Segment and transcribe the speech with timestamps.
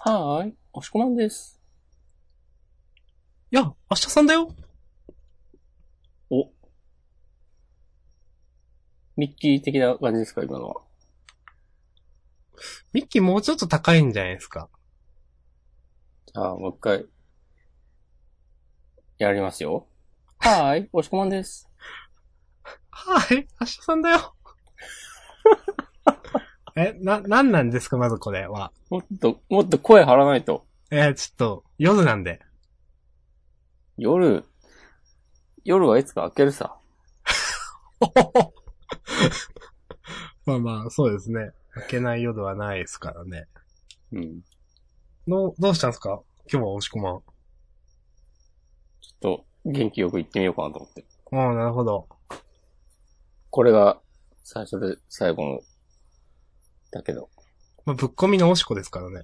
[0.00, 0.54] はーい。
[0.72, 1.60] おしこまんです。
[3.50, 4.54] いや、明日さんだよ。
[6.30, 6.50] お。
[9.16, 10.82] ミッキー的な感じですか、今のは。
[12.92, 14.68] ミッキーもうちょっと高いんじゃないですか。
[16.26, 17.06] じゃあ、もう一回。
[19.18, 19.88] やりますよ。
[20.38, 20.88] はーい。
[20.92, 21.68] おしこまんです。
[22.90, 24.36] はい、明日さんだよ。
[26.80, 28.72] え、な、なんなんですか、まずこれは。
[28.88, 30.64] もっと、もっと声張らないと。
[30.92, 32.40] えーちょっと、夜なんで。
[33.96, 34.44] 夜、
[35.64, 36.78] 夜はいつか開けるさ。
[40.46, 41.50] まあまあ、そうですね。
[41.74, 43.48] 開けない夜はないですからね。
[44.12, 44.42] うん。
[45.26, 46.22] どう、どうしたんですか？
[46.50, 47.20] 今日は押し込まん。
[47.20, 47.24] ちょ
[49.16, 51.04] っと、元気よく行ってみようかなと思って。
[51.32, 52.08] ああ、なるほど。
[53.50, 54.00] これが、
[54.44, 55.60] 最初で最後の、
[56.90, 57.28] だけど。
[57.84, 59.22] まあ、ぶっ込みのおしこですからね。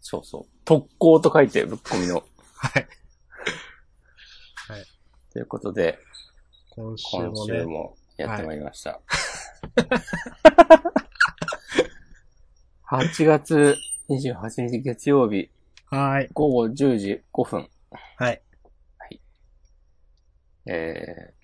[0.00, 0.46] そうそう。
[0.64, 2.22] 特攻と書いて、ぶっ込みの。
[2.56, 2.86] はい。
[5.32, 5.98] ということで、
[6.70, 7.58] 今週今もね。
[7.58, 9.00] 週もやってまいりました。
[12.88, 13.76] 8月
[14.08, 15.50] 28日月曜日
[15.86, 16.28] はい。
[16.32, 17.68] 午後10時5分。
[18.16, 18.40] はい。
[20.66, 21.34] えーっ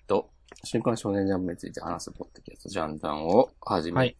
[0.63, 4.15] 週刊少年ジャンプについて話すポッドキャストジャンダンを始めはい。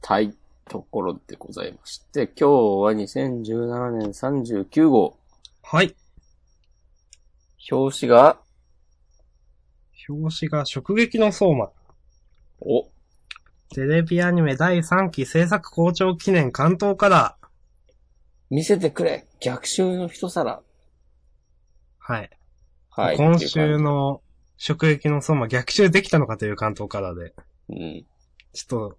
[0.00, 0.36] たい
[0.68, 5.16] ところでございまして、今日は2017年39号。
[5.62, 5.94] はい。
[7.70, 8.38] 表紙が、
[10.08, 11.70] 表紙が直撃の相馬。
[12.60, 12.88] お、
[13.74, 17.46] テレビアニメ第3期制作校長記念関東カラー。
[18.50, 20.62] 見せてくれ逆襲の一皿。
[21.98, 22.30] はい。
[22.90, 23.16] はい。
[23.16, 24.22] 今週の
[24.58, 27.34] 直撃の相馬逆襲できたのかという関東カラーで。
[27.68, 28.06] うん。
[28.52, 28.98] ちょっと、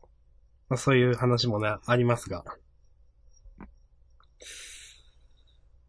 [0.69, 2.43] まあ、そういう話もね、ありますが。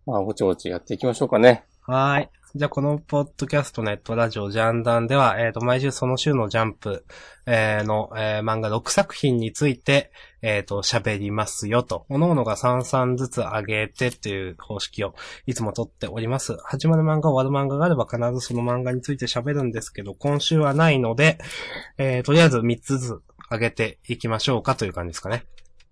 [0.07, 1.67] まあ、ぼちぼちやっていきましょうかね。
[1.83, 2.29] はーい。
[2.55, 7.05] じゃあ、このポッドキャストネットラジオジャンダンでは、えっ、と、毎週その週のジャンプ、
[7.45, 10.11] えーの、えー漫画6作品について、
[10.41, 12.07] えっ、と、喋りますよと。
[12.09, 15.15] 各々が3々ずつ上げてっていう方式を
[15.47, 16.57] いつも取っております。
[16.65, 21.39] 始まる漫画、終わる漫画があれば必ずその漫画について喋るんですけど、今週はないので、
[21.99, 25.45] えーとりあえず3つずつ上げていきましょうかという感じですかね。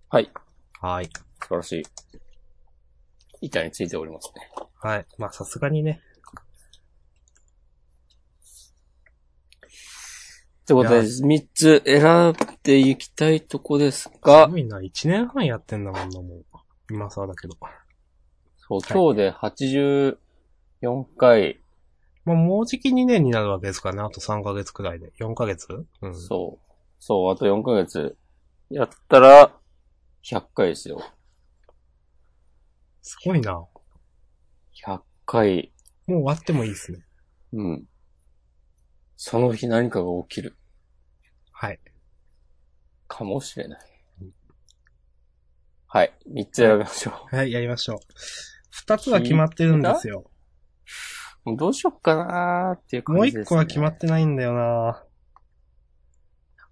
[0.09, 0.31] はい。
[0.81, 1.05] はい。
[1.05, 1.83] 素晴らしい。
[3.41, 4.49] 板についておりますね。
[4.81, 5.05] はい。
[5.19, 6.01] まあ、さすがにね。
[10.67, 14.79] ということで、いや3つ選んでいきたいとこですすが、ごいな。
[14.79, 16.45] 1年半やってんだもんな、もう。
[16.91, 17.55] 今更だけど。
[18.57, 20.17] そう、今日で84
[21.17, 21.61] 回、
[22.25, 24.01] まあ、もうじき2年になるわけですからね。
[24.01, 25.13] あと3ヶ月くらいで。
[25.21, 25.85] 4ヶ月？
[26.01, 26.13] うん。
[26.13, 26.73] そう。
[26.99, 28.17] そう、あと4ヶ月
[28.69, 29.53] やったら、
[30.23, 31.01] 100回ですよ。
[33.01, 33.53] すごいな。
[33.53, 33.69] も
[34.85, 35.71] 100回、
[36.09, 36.99] う終わってもいいですね。
[37.53, 37.85] うん。
[39.17, 40.55] その日何かが起きる
[41.51, 41.79] はい。
[43.07, 43.79] かもしれない。
[45.87, 46.13] はい。
[46.31, 47.97] 3つ選びましょはい、やりましょう。
[48.85, 50.29] 2つは決まってるんですよ。
[51.45, 51.49] う。
[51.49, 53.43] もうどうしよっかなーっていう感もうじです、ね。
[53.45, 55.03] 1個は決まってないんだよなな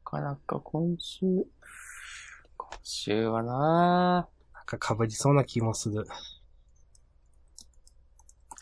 [0.04, 1.26] かなか今週、
[2.58, 6.06] 今週はななんか被りそうな気もする。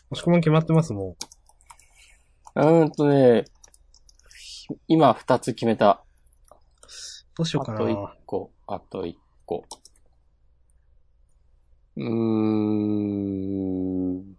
[0.08, 1.16] もしくも決まってますも
[2.54, 3.44] うーんとね、
[4.88, 6.02] 今二つ決めた。
[6.02, 7.36] う。
[7.36, 9.64] どうしようかあと一な個、あと一個。
[11.96, 12.04] うー
[14.20, 14.34] ん。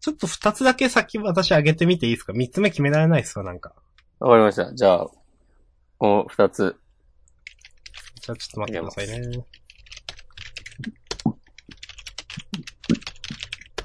[0.00, 3.74] ちょっと2つだけ先私上げてみていいですか ?3 つ目決められないっすわ、なんか。
[4.20, 4.74] わかりました。
[4.74, 5.06] じゃあ、
[5.98, 6.76] この二つ。
[8.20, 9.44] じゃあちょっと待ってくださいね。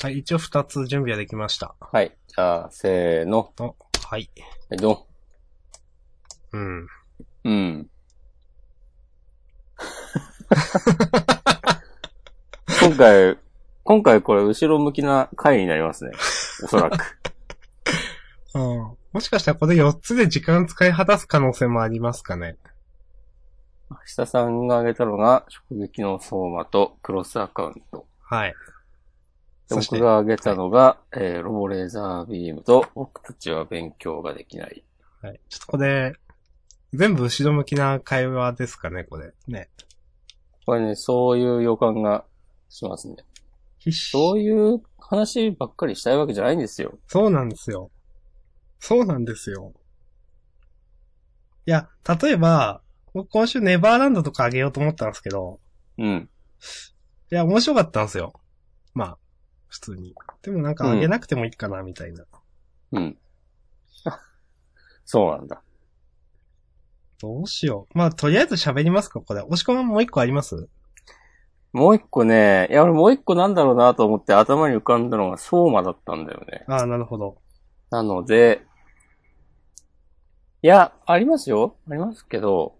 [0.01, 1.75] はい、一応2つ準備はできました。
[1.79, 2.15] はい。
[2.27, 3.53] じゃあ、せーの。
[3.59, 3.75] お、
[4.05, 4.29] はい。
[4.69, 5.07] はい、ど
[6.53, 6.79] うん。
[6.83, 6.87] ん。
[7.43, 7.89] うん。
[12.79, 13.37] 今回、
[13.83, 16.11] 今回これ後ろ向きな回になりますね。
[16.63, 17.17] おそらく。
[18.55, 18.97] うん。
[19.11, 22.57] もしかしたらこれ4つで時間使い果たす可能性もありますかね。
[23.89, 28.07] 明日さんが挙げたのが、直撃の相馬とクロスアカウント。
[28.21, 28.55] はい。
[29.69, 34.83] 僕が挙げたのが、えーロボレーザービームと、僕たちは勉強ができない。
[35.21, 35.39] はい。
[35.49, 36.13] ちょっとこれ、
[36.93, 39.33] 全部後ろ向きな会話ですかね、これ。
[39.47, 39.69] ね。
[40.65, 42.25] これね、そういう予感が
[42.69, 43.15] しますね。
[43.91, 46.97] そういう話ばっかりしたいわけじゃないんですよ。
[47.07, 47.91] そうなんですよ。
[48.79, 49.73] そうなんですよ。
[51.65, 51.89] いや、
[52.21, 52.81] 例えば、
[53.13, 55.59] 僕今週ネバーランドとかあげようと思ったんですけど、
[55.97, 56.29] うん。
[57.31, 58.33] いや、面白かったんですよ。
[58.93, 59.17] まあ、
[59.67, 60.13] 普通に。
[60.41, 62.25] でもなんかあげなくてもいいかな、みたいな。
[62.91, 63.17] うん。
[65.05, 65.63] そうなんだ。
[67.23, 67.97] どうしよう。
[67.97, 69.39] まあ、とりあえず喋りますか、これ。
[69.39, 70.67] 押し込みもう一個あります？
[71.71, 76.65] もう一個ね、いや、俺もう一個なんだろうなと思って頭に浮かんだのが相馬だったんだよね。
[76.67, 77.41] ああ、なるほど。
[77.91, 78.65] なので、
[80.61, 81.77] いや、ありますよ。
[81.89, 82.75] ありますけど、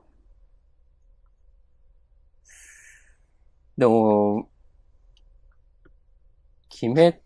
[3.78, 4.50] でも、
[6.84, 7.18] 鬼滅、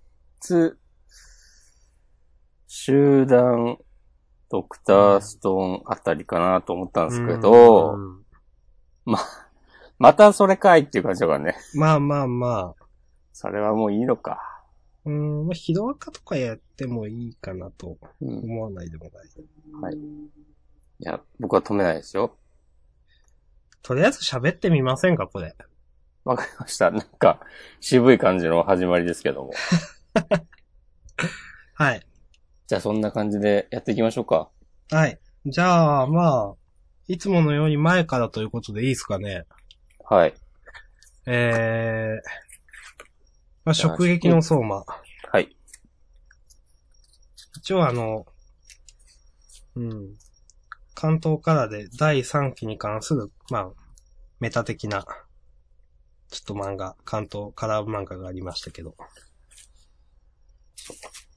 [2.68, 3.80] 集団、
[4.50, 8.28] ドクターストーンあたりかなと思ったんですけど、うん
[9.06, 9.20] ま、
[10.00, 11.56] またそれかいっていう感じだからね。
[11.74, 12.86] まあまあまあ。
[13.34, 14.40] それはもういいのか。
[15.06, 18.40] うん、まあ、ヒロアカとかやってもいいかなとうん。
[18.40, 19.30] 思わないでもない。
[19.82, 19.96] はい。
[19.96, 20.30] い
[21.00, 22.36] や、僕は止めないですよ。
[23.82, 25.56] とりあえず喋ってみませんか、これ。
[26.26, 26.92] わかりました。
[26.92, 27.40] なんか、
[27.80, 29.54] 渋い感じの始まりですけども。
[31.74, 32.06] はい。
[32.68, 34.50] じゃあそんな感じでやっていきましょうか。
[34.92, 35.20] はい。
[35.46, 36.56] じゃあ、まあ、
[37.08, 39.46] いつものように前からということでいいですかね。
[40.04, 40.34] はい。
[41.26, 42.30] えー、
[43.64, 44.84] まあ、じゃあ直撃の相馬。
[45.32, 45.56] はい。
[47.56, 48.26] 一応あの、
[49.76, 50.14] うん。
[50.94, 53.70] 関東からで第3期に関する、まあ、
[54.42, 55.06] メタ的な、
[56.30, 58.96] ちょっと漫画、関東カラー漫画がありましたけど。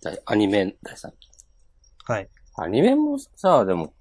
[0.03, 1.29] だアニメ第3期。
[2.05, 2.29] はい。
[2.57, 3.93] アニメもさ、でも、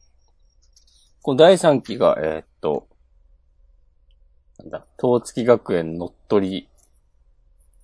[1.21, 2.87] この第3期が、えーっと、
[4.59, 6.69] なんだ、東月学園乗っ取り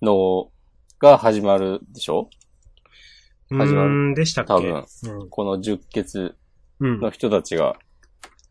[0.02, 0.50] の、
[0.98, 2.30] が始まるでしょ？
[3.50, 4.48] う始まるーん、でしたっけ？
[4.54, 4.84] 多分
[5.20, 5.30] うん。
[5.30, 6.34] この十血
[6.80, 7.00] うん。
[7.00, 7.76] の人たちが、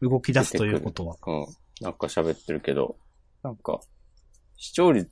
[0.02, 1.16] 動き出すということは。
[1.26, 1.46] うん、
[1.82, 2.98] なんか喋ってるけど、
[3.42, 3.80] なんか、
[4.58, 5.10] 視聴率、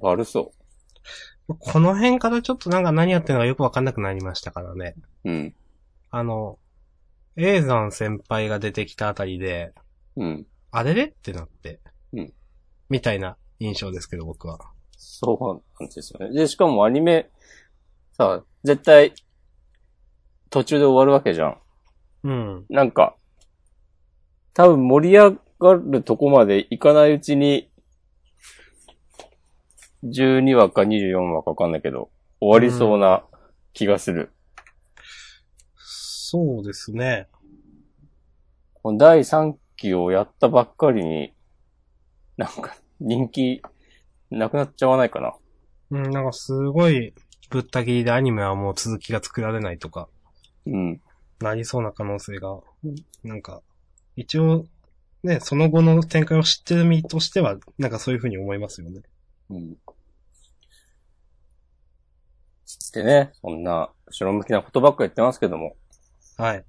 [0.00, 0.52] 悪そ
[1.46, 4.94] この辺からちょっとなんか何やってるのかよくわかんなくなりましたからね。
[5.24, 5.30] う。
[5.30, 5.54] うん。
[6.10, 6.58] あの、
[7.36, 9.72] エイザン先輩が出てきたあたりで、
[10.16, 10.46] うん。
[10.70, 11.80] あれれってなって。
[12.12, 12.32] うん。
[12.88, 14.58] みたいな印象ですけど、僕は。
[14.96, 16.34] そうなんですよね。
[16.34, 17.30] で、しかもアニメ、
[18.12, 19.12] さ、絶対、
[20.50, 21.58] 途中で終わるわけじゃん。
[22.24, 22.66] うん。
[22.70, 23.16] なんか、
[24.54, 27.70] 多分盛り上がるとこまでいかないうちに、
[30.04, 32.10] 12話か24話かわかんないけど、
[32.40, 33.24] 終わりそうな
[33.72, 34.30] 気がする。
[35.76, 37.28] そうですね。
[38.82, 41.32] この第3期をやったばっかりに、
[42.36, 43.62] なんか人気
[44.30, 45.34] なくなっちゃわないかな。
[45.90, 47.14] うん、なんかすごい
[47.50, 50.08] ぶった切りでアニメはもう続きが作られないとか、
[50.66, 51.00] うん。
[51.40, 52.58] なりそうな可能性が、
[53.22, 53.62] なんか、
[54.16, 54.66] 一応、
[55.22, 59.02] ね、その後の展開を知ってる身としては、なんかそういうふうに思いますよね。
[59.50, 59.76] うん。
[62.92, 65.76] でね、そんな、後ろ向きなことばっか言ってますけども、
[66.36, 66.64] はい。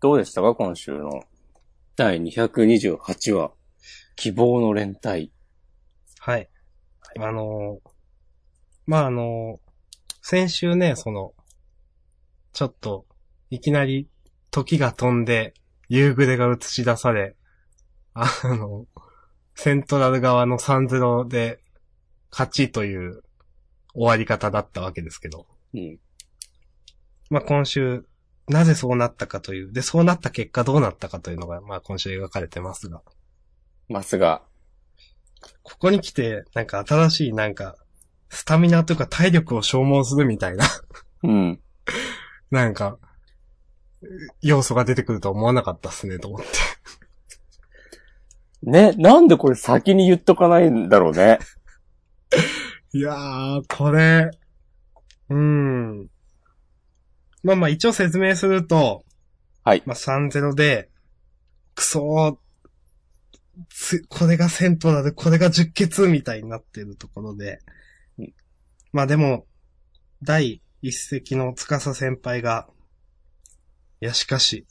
[0.00, 1.24] どうでしたか今週の？
[1.96, 3.52] 第228話、
[4.16, 5.32] 希望の連帯。
[6.20, 6.48] はい。
[7.18, 7.90] あのー
[8.86, 9.72] まあ、あのー
[10.24, 11.34] 先週ね、その、
[12.52, 13.06] ちょっと、
[13.50, 14.08] いきなり
[14.52, 15.52] 時が飛んで、
[15.88, 17.36] 夕暮れが映し出され、
[18.14, 18.86] あの、
[19.54, 21.61] セントラル側の3-0で
[22.32, 23.22] 勝ちという
[23.94, 25.46] 終わり方だったわけですけど。
[25.74, 25.98] うん。
[27.30, 28.04] まあ、今週、
[28.48, 33.02] なぜそうなったかという、で、そうなった結果どうなったかというのが、まあ、今週描かれてますが。
[33.88, 34.42] ますが、
[35.62, 37.76] ここに来て、なんか新しい、なんか、
[38.30, 40.64] スタミナというか体力を消耗するみたいな、
[41.22, 41.60] うん。
[42.50, 42.98] なんか、
[44.40, 46.46] 要素が出てくるとは思わなかったっすね、と思って。
[48.62, 51.38] ね、なんでこれ先に言っとかないんだろうね。
[52.92, 54.30] いやー、これ、
[55.30, 56.10] うーん。
[57.42, 59.04] まあまあ一応説明すると、
[59.64, 59.82] はい。
[59.86, 60.90] まあ3-0で、
[61.74, 62.36] クソー、
[63.68, 67.60] つ、これがセントラル、これが十血みたいになってるところで
[68.18, 68.34] うん、
[68.92, 69.46] まあでも、
[70.22, 72.68] 第一席の司先輩が、
[74.00, 74.66] いやしかし、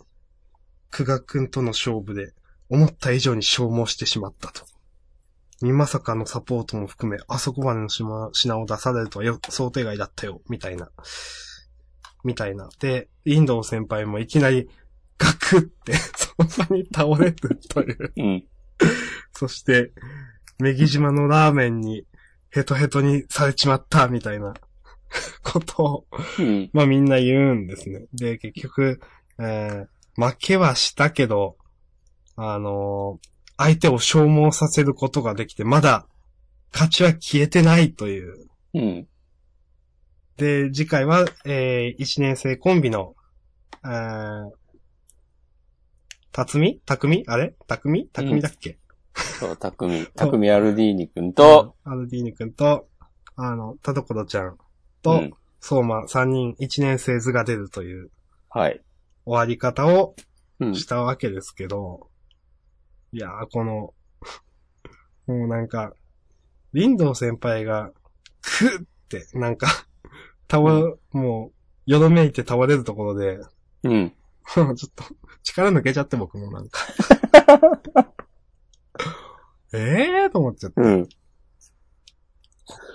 [0.89, 2.33] 久我くんとの勝負で、
[2.69, 4.65] 思った以上に消耗してしまったと。
[5.61, 10.89] みまさかのサポートも含め、あそこまでの品品を出されるとはよ想定外だったよ、みたいな。
[12.23, 12.69] みたいな。
[12.79, 14.69] で、インドの先輩もいきなり、
[15.17, 18.13] ガクって、 その場に倒れるという。
[18.17, 18.43] うん。
[19.33, 19.91] そして、
[20.59, 22.05] メギ島のラーメンに
[22.49, 24.53] ヘトヘトにされちまった、みたいな
[25.43, 26.07] ことを、
[26.39, 26.69] うん。
[26.73, 28.05] まあみんな言うんですね。
[28.13, 28.99] で、結局、
[29.39, 31.57] えー負けはしたけど、
[32.35, 33.31] あのー
[33.63, 36.07] 相手を消耗させることができて、まだ、
[36.73, 38.47] 勝ちは消えてないという。
[38.73, 39.07] うん。
[40.37, 43.15] で、次回は、えー、1年生コンビの、
[43.85, 44.51] えー、
[46.31, 47.53] たつみたくみあれ？
[47.67, 48.79] たくみたくみだっけ、
[49.15, 52.87] そう、たくみ、たくみアルディーニ君と、アルディーニ君と、
[53.35, 54.57] あの、田所ちゃん
[55.03, 55.33] と、うん。
[55.59, 58.09] 相馬3人1年生図が出るという
[58.49, 58.81] はい。
[59.25, 60.15] 終わり方を
[60.59, 60.75] うん。
[60.75, 62.07] したわけですけど、
[63.13, 63.93] いやー、この、
[65.27, 65.93] もうなんか、
[66.73, 67.91] リンドウ先輩が、
[68.41, 69.67] くって、なんか、
[70.49, 71.51] 倒れ、も
[71.87, 73.39] う、よどめいて倒れるところで、
[73.83, 74.13] うん。
[74.53, 75.03] ちょっと、
[75.43, 76.79] 力抜けちゃって僕もなんか。
[79.73, 79.77] え
[80.23, 80.81] えーと思っちゃって。
[80.81, 81.09] うん。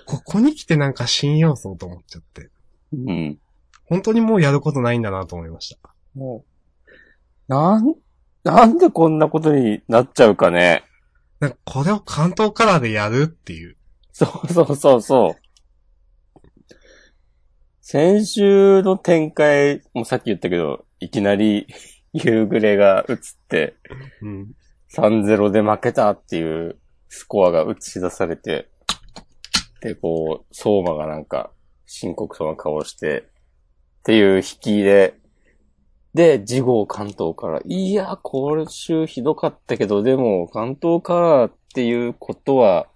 [0.05, 2.49] ここに来てなんか新要素と思っちゃって。
[2.93, 3.39] うん。
[3.85, 5.93] 本当にもうやることないんだなと思いました。
[6.15, 6.45] も
[7.49, 7.95] う、なん、
[8.43, 10.83] なんでこんなことになっちゃうかね。
[11.39, 13.77] なんかこれを関東カラーでやるっていう。
[14.11, 15.47] そうそうそうそう。
[17.81, 21.67] 先週の展開もさっき言ったけど、いきなり
[22.13, 23.17] 夕暮れが映っ
[23.47, 23.75] て、
[24.21, 24.51] うん。
[24.93, 26.77] 3-0で負けたっていう
[27.09, 28.69] スコアが映し出されて、
[29.81, 31.51] で、こう、相馬がなんか
[31.85, 33.21] 深刻そうな顔をして、
[33.99, 35.15] っていう引きで、
[36.17, 42.87] で、次号関東から、いや、今週ひどかったけど、でも関東からっていうことは、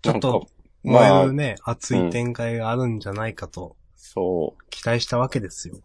[0.00, 0.46] ちょっとなんか、
[0.82, 5.76] 燃まあえる、ね、熱い展開があるんじゃないかとそう、期待したわけですよ。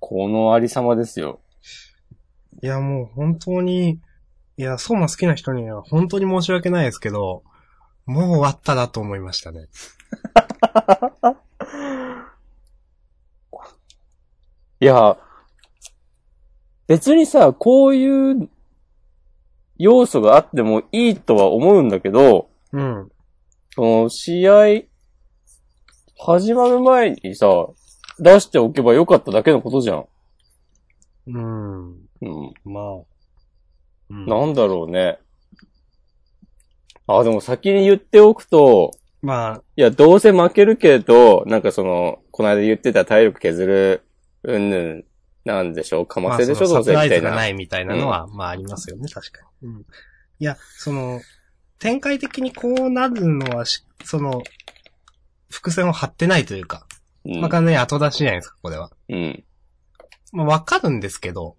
[0.00, 1.40] このありさまですよ。
[2.62, 4.00] いや、もう本当に、
[4.56, 7.42] いや、相馬好きな人には本当に申し訳ないですけど、
[8.06, 9.68] もう終わったなと思いましたね。
[14.80, 15.18] いや、
[16.86, 18.48] 別にさ、こういう
[19.78, 23.08] 要素があってもいいとは思うんだけど、うん。
[23.74, 24.82] その試合、
[26.18, 27.46] 始まる前にさ、
[28.18, 30.06] 出しておけばよかっただけのことじゃん。
[31.26, 31.90] うん。
[31.90, 32.54] うん。
[32.64, 32.94] まあ。
[34.10, 35.18] うんなんだろうね。
[37.06, 44.02] あ、でも先に言っておくと、まあ、いや、どうせ負けるけど、なんかその、この間言ってた体力削る、
[44.42, 45.04] うんぬん、
[45.44, 47.00] なんでしょうかませでしょ、うせみたいな。
[47.00, 49.68] ライズがないみたいなのは、まあありますよね、確かに。
[49.68, 49.80] うん。
[49.80, 49.84] い
[50.44, 51.20] や、その、
[51.78, 54.42] 展開的にこうなるのはし、その、
[55.50, 56.86] 伏線を張ってないというか、
[57.24, 58.90] うんまあ完全に後出しじゃないですか、これは。
[59.08, 59.44] うん。
[60.32, 61.56] まあわかるんですけど、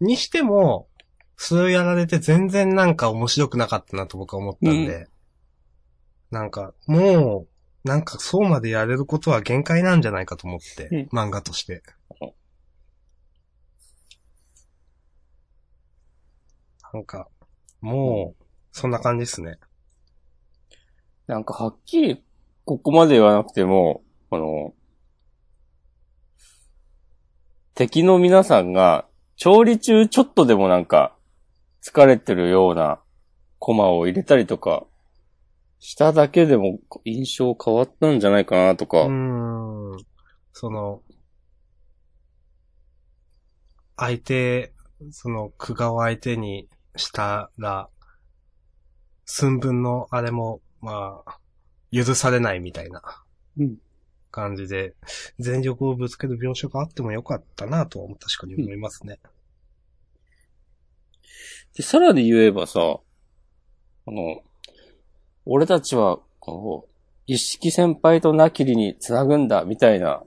[0.00, 0.88] にしても、
[1.36, 5.08] それをやられて全然なんか面白くなかったなと僕は思ったんで、
[6.30, 7.46] なんか、も
[7.84, 11.82] う、なんかそうまでやれることは限界なんじゃないかと思って、うん漫画として。
[16.92, 17.28] なんか、
[17.80, 19.58] もう、そんな感じですね。
[21.26, 22.24] なんかはっきり、
[22.64, 24.74] ここまで言わなくても、あの、
[27.74, 31.14] 敵の皆さんが、調理中ちょっとでもなんか、
[31.82, 33.00] 疲れてるような
[33.58, 34.84] コマを入れたりとか、
[35.78, 39.96] しただけでも印象変わったんじゃないかなとか、うーん。
[40.52, 41.02] その、
[43.96, 44.72] 相手、
[45.10, 47.88] その、久我を相手にしたら、
[49.24, 51.38] 寸分のあれも、まあ、
[51.92, 53.02] 許されないみたいな
[53.58, 53.76] うん
[54.30, 54.94] 感じで、
[55.38, 59.18] 全力をぶつける描写があってもよかったなとは確かに思いますね。
[61.76, 64.42] で、さらに言えばさ、あの、
[65.44, 66.94] 俺たちは、この、
[67.26, 70.22] 一式先輩とナキリに繋ぐんだ、みたいな、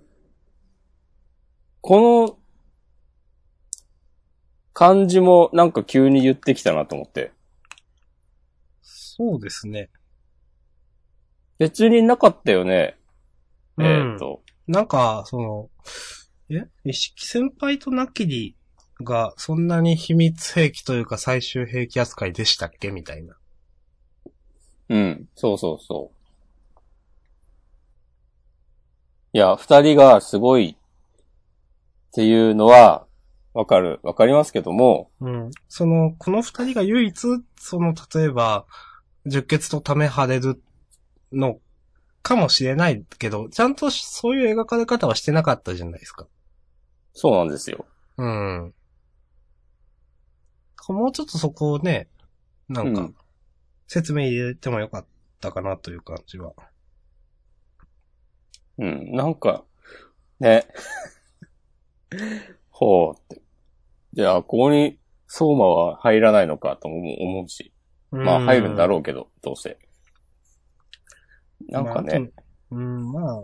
[1.82, 2.38] この、
[4.74, 7.32] 感じもなんか急に言ってきたなと思って。
[8.82, 9.90] そうですね。
[11.58, 12.98] 別になかったよね。
[13.78, 15.70] うんえっ、と、なんか、その、
[16.50, 16.68] え？
[16.84, 18.56] 一式先輩とナキリ
[19.04, 22.92] がそんなに秘密兵器というか最終兵器扱いでしたっけ？
[22.92, 23.36] みたいな。
[24.90, 26.18] うん、そうそうそう。
[29.34, 33.06] いや、二人がすごいっていうのは、
[33.54, 35.52] わかる、わかりますけども、うん。
[35.68, 38.66] その、この二人が唯一、その、例えば、
[39.26, 40.62] 十血とため張れる
[41.32, 41.60] の
[42.24, 46.28] かもしれないけど、ちゃんとそういう描かれ方はしてなかったじゃないですか。
[47.14, 47.86] そうなんですよ。
[48.18, 48.74] うん。
[50.90, 52.08] もうちょっとそこをね、
[52.68, 53.16] なんかうん、
[53.88, 55.06] 説明入れてもよかっ
[55.40, 56.54] たかなという感じは。
[58.78, 59.64] うん、なんか、
[60.40, 60.66] ね。
[62.70, 63.41] ほうって。
[64.14, 67.74] じゃあ、ここに相馬は入らないのかとも思うし。
[68.12, 69.80] まあ入るんだろうけど、どうせ。
[71.70, 72.44] なんかね、まあ。
[72.72, 73.44] うん、まあ、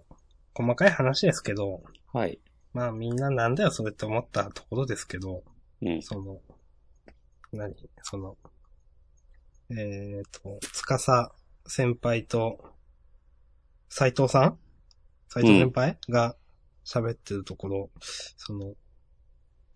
[0.54, 2.40] 細かい話ですけど、はい。
[2.74, 5.44] まあみんななんだよそれって思ったところですけど、
[5.82, 6.02] うん。
[6.02, 6.42] その、
[7.54, 7.74] 何？
[8.04, 8.36] その、
[9.70, 11.32] えっ、と、つかさ
[11.66, 12.60] 先輩と、
[13.88, 14.60] 斎藤さん？
[15.30, 16.36] 斎藤先輩、が
[16.86, 18.74] 喋ってるところ、その、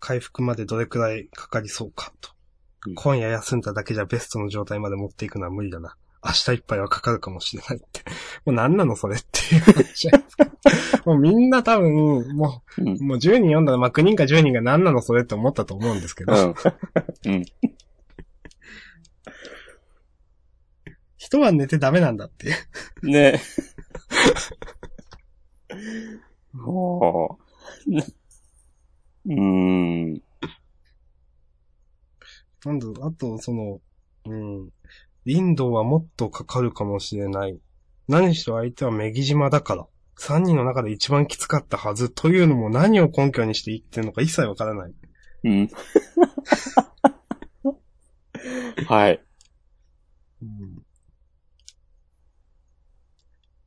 [0.02, 2.30] 回復までどれくらいかかりそうかと。
[2.86, 5.94] うん今夜休んだだけじゃベストの状態まで持っていくのは無理だな。
[6.24, 8.02] 明日いっぱいはかかるかもしれないって。
[8.44, 10.50] もう何なのそれっていう話じゃないですか。
[11.06, 13.02] もうみんな多分、もうんう、。
[13.04, 16.54] もう10人読んだら、まあ9人か10人が何なのそれって思ったと思うんですけど、うん。
[17.26, 17.44] うん。
[21.16, 23.08] 一晩寝てダメなんだっていう。
[23.08, 23.40] ね。
[26.52, 27.38] も
[27.86, 28.21] う。
[29.26, 30.22] うーん。
[32.64, 33.80] なんだろう、あと、その、
[34.26, 34.70] うん。
[35.24, 37.58] 林道はもっとかかるかもしれない。
[38.08, 39.86] 何しろ相手はメギ島だから。
[40.16, 44.92] 三人の中で一番きつかったはずというのも何を根拠にして言ってるのか一切わからない。
[45.44, 45.68] うん。
[48.86, 49.20] はい。
[50.42, 50.82] うん。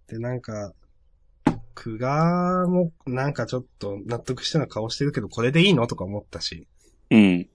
[0.08, 0.74] で、なんか、
[1.86, 6.68] 久我もなんかちょっと納得してな顔してるけど、これでいいのとか思ったし。
[7.12, 7.48] うん。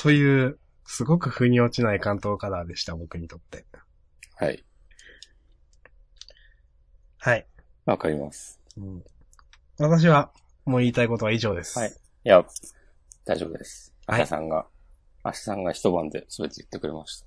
[0.00, 3.66] という、すごく腑に落ちない関東カラーでした、僕にとって。
[4.36, 4.64] はい。
[7.18, 7.46] はい。
[7.84, 8.58] わかります。
[8.78, 9.04] うん、
[9.78, 10.32] 私は、
[10.64, 11.78] もう言いたいことは以上です。
[11.78, 11.90] はい。
[11.90, 11.92] い
[12.22, 12.42] や、
[13.26, 13.94] 大丈夫です。
[14.06, 14.66] はいアシャさんが、
[15.24, 17.22] アシャさんが一晩で全て言ってくれまし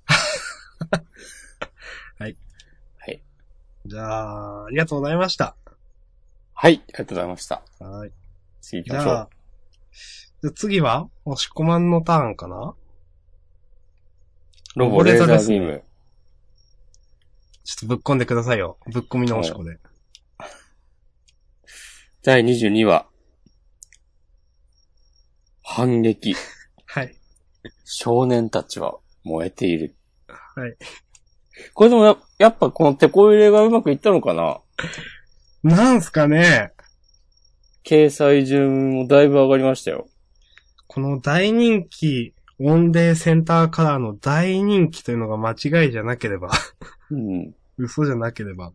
[0.90, 0.96] た。
[2.18, 2.26] はい。
[2.26, 2.47] はい。
[3.86, 5.56] じゃあ、ありがとうございました。
[6.54, 6.82] はい。
[6.84, 7.62] ありがとうございました。
[7.80, 8.12] はい。
[8.60, 9.28] 次行きましょう。
[10.42, 12.74] じゃ次は、押し込まんのターンかな？
[14.76, 15.84] ロボレーザービーム。
[17.64, 18.78] ちょっとぶっ込んでくださいよ。
[18.92, 19.78] ぶっ込みの押し込で。
[22.22, 23.06] 第22話。
[25.62, 26.34] 反撃。
[26.86, 27.14] はい。
[27.84, 29.96] 少年たちは燃えている。
[30.28, 30.76] はい。
[31.74, 34.60] これでもややっぱこの手こ入れがうまくいったのかな？
[35.62, 36.72] なんすかね
[37.84, 40.08] 掲載順もだいぶ上がりましたよ。
[40.86, 46.50] この大人気、オンデーセンターカラーの大人気というのが間違いじゃなければ、
[47.10, 47.54] うん。
[47.76, 48.72] 嘘じゃなければ。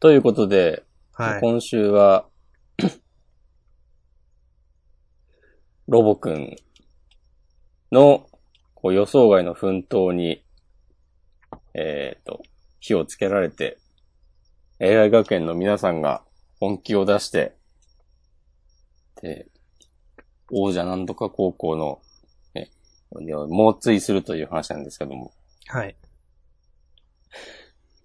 [0.00, 1.40] ということで、はい。
[1.40, 2.26] 今週は、
[5.88, 6.56] ロボくん
[7.92, 8.26] の
[8.82, 10.44] こう予想外の奮闘に、
[11.74, 12.42] えっ、と、
[12.80, 13.78] 火をつけられて、
[14.80, 16.24] AI 学園の皆さんが
[16.58, 17.54] 本気を出して、
[19.22, 19.46] で、
[20.50, 22.00] 王者なんとか高校の、
[22.54, 22.70] ね、
[23.48, 25.32] 猛追するという話なんですけども。
[25.68, 25.96] はい。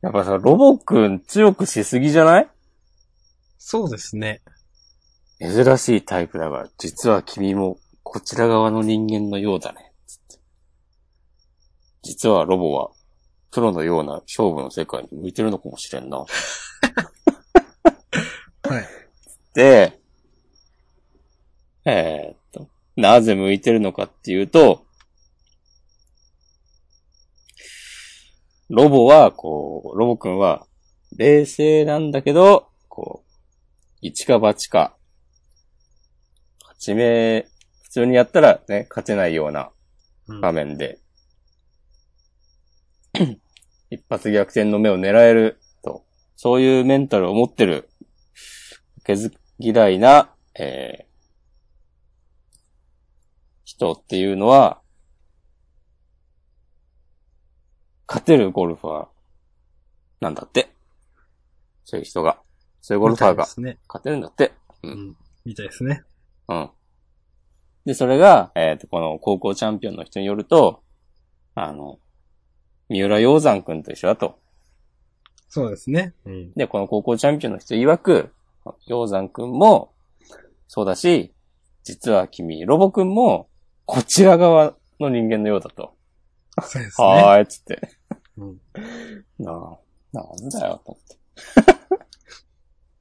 [0.01, 2.49] やっぱさ、ロボくん強くしすぎじゃない？
[3.57, 4.41] そうですね。
[5.39, 9.86] 珍しいタイプだが、実は君もこちら側の人間のようだね。
[12.03, 12.91] 実はロボは、
[13.51, 16.17] プロのような勝負の世界に向いてるのかもしれんな。
[18.63, 18.87] はい。
[19.53, 19.99] で、
[21.85, 24.85] えーっと、なぜ向いてるのかっていうと、
[28.69, 30.67] ロボは、こう、ロボくんは、
[31.15, 33.29] 冷静なんだけど、こう、
[34.01, 34.97] 一か八か、
[36.61, 37.47] 八名、
[37.83, 39.71] 普通にやったらね、勝てないような
[40.27, 40.99] うん場面で、
[43.89, 46.03] 一発逆転の目を狙えると、
[46.35, 47.89] そういうメンタルを持ってる、
[48.99, 51.07] 負けず嫌いな、えー
[53.77, 54.81] 人っていうのは、
[58.07, 59.07] 勝てるゴルファー
[60.21, 60.71] なんだって。
[61.83, 62.39] そういう人が。
[62.81, 63.43] そういうゴルファーが。
[63.43, 64.53] 勝てるんだって。
[64.83, 65.15] うん。
[65.45, 66.03] みたいですね。
[66.47, 66.69] うん。
[67.85, 70.81] で、それが、えっ、と、この高校チャンピオンの人によると、
[71.53, 71.99] あの、
[72.89, 74.39] 三浦洋山くんと一緒だと。
[75.49, 76.13] そうですね。
[76.25, 76.53] うん。
[76.53, 78.33] で、この高校チャンピオンの人曰く、
[78.85, 79.93] 洋山くんも、
[80.67, 81.33] そうだし、
[81.83, 83.49] 実は君、ロボくんも、
[83.85, 85.95] こちら側の人間のようだと。
[86.61, 87.07] そうですね。
[87.07, 87.81] はーい、つって。
[88.37, 88.61] うん。
[89.39, 89.77] なあ、
[90.11, 91.17] なんだよ、と思って。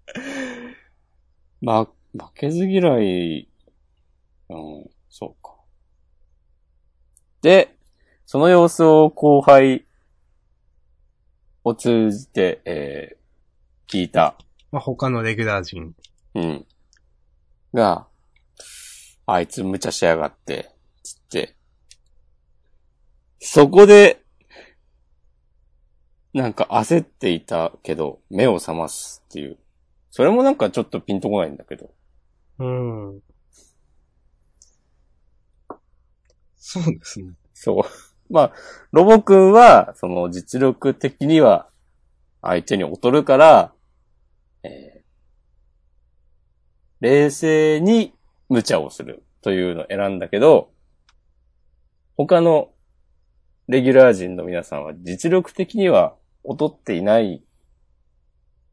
[1.61, 3.49] ま、負けず嫌い、
[4.49, 5.55] うん、そうか。
[7.43, 7.76] で、
[8.27, 9.87] その様子を後輩
[11.65, 13.17] を通じて、えー
[13.89, 14.37] 聞いた、
[14.73, 15.95] まあ、他のレギュラー陣。
[16.35, 16.67] うん。
[17.73, 18.07] が、
[19.27, 20.71] あいつ無茶しやがって、
[21.03, 21.57] つって、
[23.41, 24.23] そこで、
[26.33, 29.59] なんか焦っていたけど、目を覚ますっていう。
[30.11, 31.91] それもなんかちょっとピンとこないんだけど。
[32.59, 33.21] うん。
[36.57, 37.33] そうですね。
[37.55, 37.85] そう。
[38.31, 38.53] まあ、
[38.93, 41.69] ロボくんは、その実力的には、
[42.43, 43.73] 相手に劣るから、
[44.63, 44.97] えー
[47.01, 48.15] 冷静に
[48.49, 50.71] 無茶をするというのを選んだけど、
[52.17, 52.71] 他の
[53.69, 57.43] レギュラー陣の皆さんは実力的には劣っていない、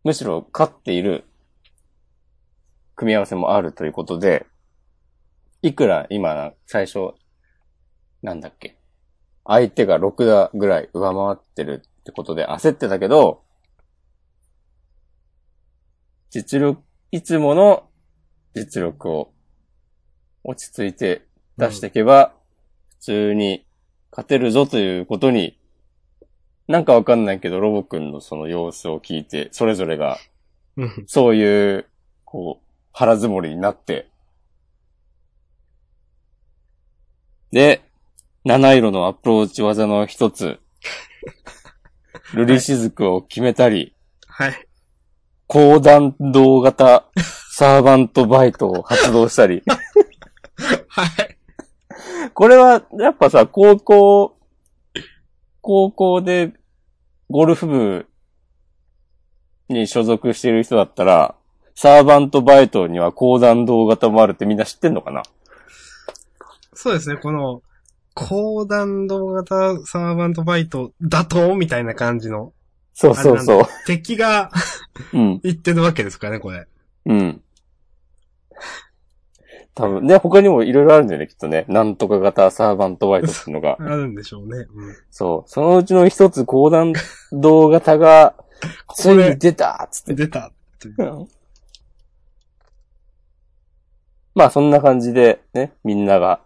[0.04, 1.26] むしろ勝っている
[2.96, 4.46] 組み合わせもあるということで、
[5.62, 7.14] いくら今、最初、
[8.22, 8.78] なんだっけ、
[9.46, 13.42] 相手が6打ぐらい上回ってるってことで焦ってたけど、
[16.30, 17.84] 実力、いつもの
[18.56, 19.32] 実力を
[20.44, 21.26] 落ち着いて
[21.58, 22.34] 出していけば、
[22.90, 23.66] 普通に
[24.12, 25.58] 勝てるぞということに、
[26.68, 30.18] なんかわかんないけど、ロボくんのその様子を聞いて、それぞれが、
[30.78, 31.04] うん。
[31.08, 31.86] そういう、
[32.26, 34.08] こう、腹積もりになって、
[37.52, 37.84] で、
[38.46, 40.60] 七色のアプローチ技の一つ、
[42.34, 43.96] ルリシズクを決めたり、
[44.28, 44.68] はい。
[45.48, 49.64] 高弾道型サーバントバイトを発動したり。
[50.88, 51.38] はい。
[52.34, 54.38] これは、やっぱさ、高校、
[55.62, 56.54] 高校で
[57.30, 58.08] ゴルフ部
[59.70, 61.36] に所属している人だったら、
[61.76, 65.24] サーバントバイトには高弾道型もあるってみんな知ってんのかな？
[66.74, 67.62] そうですね、この、
[68.14, 72.54] 高弾道型サーバントバイトだとみたいな感じの、
[72.94, 73.64] そうそうそう。
[73.88, 74.52] 敵が
[75.14, 75.40] うん。
[75.44, 76.68] 言ってるわけですからね、これ。
[77.06, 77.42] うん。
[79.76, 81.66] 多分ね、他にもいろいろあるんだよね、きっとね。
[81.68, 83.78] なんとか型サーバントバイトっていうのが。
[83.80, 84.68] あるんでしょうね。
[84.74, 84.96] うん。
[85.10, 85.50] そう。
[85.50, 86.94] そのうちの一つ高弾
[87.32, 88.36] 道型が、
[88.96, 90.14] ついに出たっつって。
[90.14, 91.28] 出たっていう。
[94.36, 96.42] まあそんな感じでね、みんなが、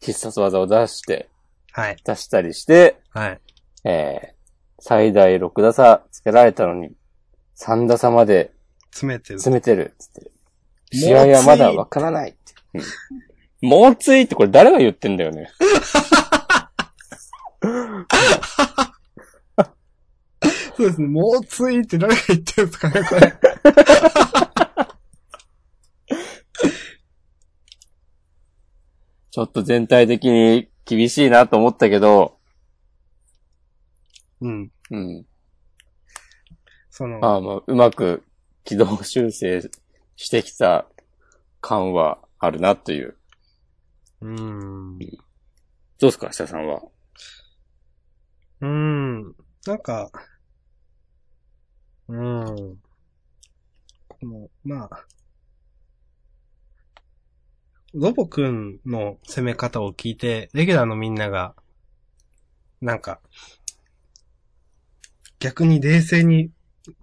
[0.00, 1.28] 必殺技を出して、
[1.72, 1.96] はい。
[2.04, 3.40] 出したりして、はい。
[3.84, 4.34] えー、
[4.78, 6.90] 最大6打差つけられたのに、
[7.58, 8.52] 3打差まで
[8.90, 9.38] 詰めてる。
[9.38, 10.30] 詰めてる、つって。
[10.92, 12.38] 試合はまだわからないって。
[13.62, 15.50] うん、もうついってこれ誰が言ってんだよね。
[20.76, 21.08] そうですね。
[21.08, 23.32] もうついって誰が言ってるんですかね、これ。
[29.36, 32.38] ちょっと全体的に厳しいなと思ったけど、
[34.40, 34.72] うん。
[34.90, 35.26] うん。
[36.88, 38.24] その、まあまあ、うまく
[38.64, 39.60] 軌道修正
[40.16, 40.86] してきた
[41.60, 43.18] 感はあるなという。
[44.22, 44.98] うーん。
[45.00, 45.10] どう
[46.00, 46.80] ですか、下さんは？
[48.62, 49.34] うーん。
[49.66, 50.10] なんか、
[52.08, 52.78] うーん。
[54.08, 55.06] この、まあ、
[57.94, 61.54] ロボくんの攻め方を聞いて、レギュラーのみんなが、
[62.80, 63.20] なんか、
[65.38, 66.50] 逆に冷静に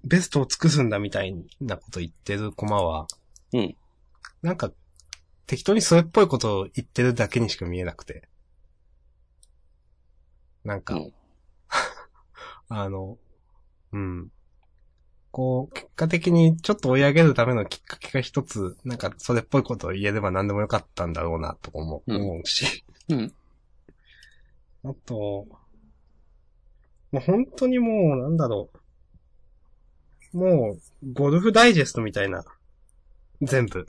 [0.04, 3.08] ベストを尽くすんだみたいなこと言ってるコマは、
[3.54, 3.76] うん。
[4.42, 4.72] なんか、
[5.46, 8.28] 適当にそれっぽいことを言ってるだけにしか見えなくて。
[10.64, 11.14] なんか、うん
[12.70, 13.18] あの、
[13.92, 14.32] うん。
[15.34, 22.86] こう、結果的にちょっと追い上げるためのきっかけが一つ、なんかそれっぽいことを言えれば何でもよかったんだろうな、とか思ううん思うし。
[23.10, 23.34] うん。
[24.86, 25.48] あと、
[27.12, 28.70] もう本当にもう、なんだろ
[30.34, 30.38] う。
[30.38, 32.46] もう、ゴルフダイジェストみたいな、
[33.42, 33.88] 全部、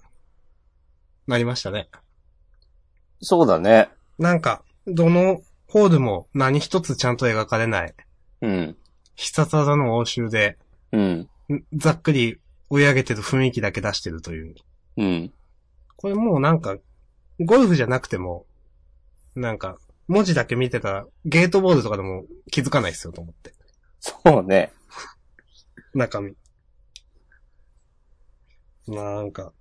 [1.27, 1.91] なりましたね。
[3.21, 3.91] そうだね。
[4.19, 7.95] なんか、どのホールも何一つちゃんと描かれない、
[8.41, 8.77] うん。
[9.15, 10.57] 必殺技の応酬で、
[10.91, 11.29] うん。
[11.53, 12.39] んざっくり
[12.71, 14.55] 追い上げてる雰囲気だけ出してるという。
[14.97, 15.33] うん。
[15.97, 16.77] これもうなんか、
[17.41, 18.47] ゴルフじゃなくても、
[19.35, 23.55] なんか、文字だけ見てたら、ゲートボールとかでも気づかないですよと思って。
[24.01, 24.73] そうね。
[25.95, 26.35] 中身。
[28.87, 29.53] なんか、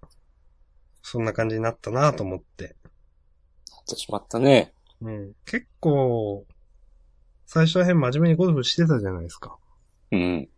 [1.01, 2.63] そんな感じになったなと思って。
[2.63, 4.73] やってしまったね。
[5.01, 5.33] うん。
[5.45, 6.45] 結構、
[7.45, 9.57] 最初ら辺真面目にゴルフしてたじゃないですか。
[10.11, 10.49] うん。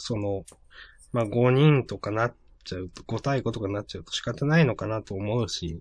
[0.00, 0.44] その、
[1.12, 2.34] まあ、5人とかなっ
[2.64, 5.80] ちゃうと、5対5とかなっちゃうと仕方ないのかなと思うし、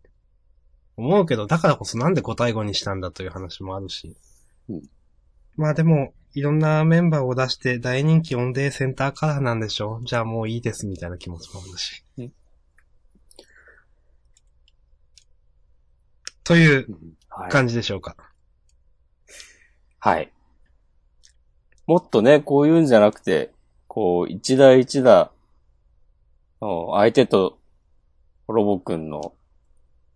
[0.97, 4.15] 思うけど、だからこそなんで5対5にしたんだという話もあるし。
[4.69, 4.82] うん、
[5.55, 9.99] まあでも、いろんなメンバーを出して大人気オンデーセンターカラーなんでしょ？
[10.03, 12.03] じゃあもういいですみたいな気持ちもあるし。
[12.17, 12.34] うん、
[16.43, 16.88] という
[17.49, 18.15] 感じでしょうか。
[19.99, 20.32] はい、はい。
[21.88, 23.51] もっとね、こういうんじゃなくて、
[23.89, 25.32] こう、一打一打、
[26.62, 27.58] の相手と、
[28.47, 29.34] ロボくんの、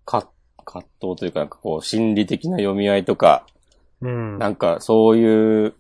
[0.05, 0.29] か、
[0.63, 3.45] 葛藤というか、なんかこう、心理的な読み合いとか、
[3.99, 4.37] うん。
[4.37, 5.73] なんかそういう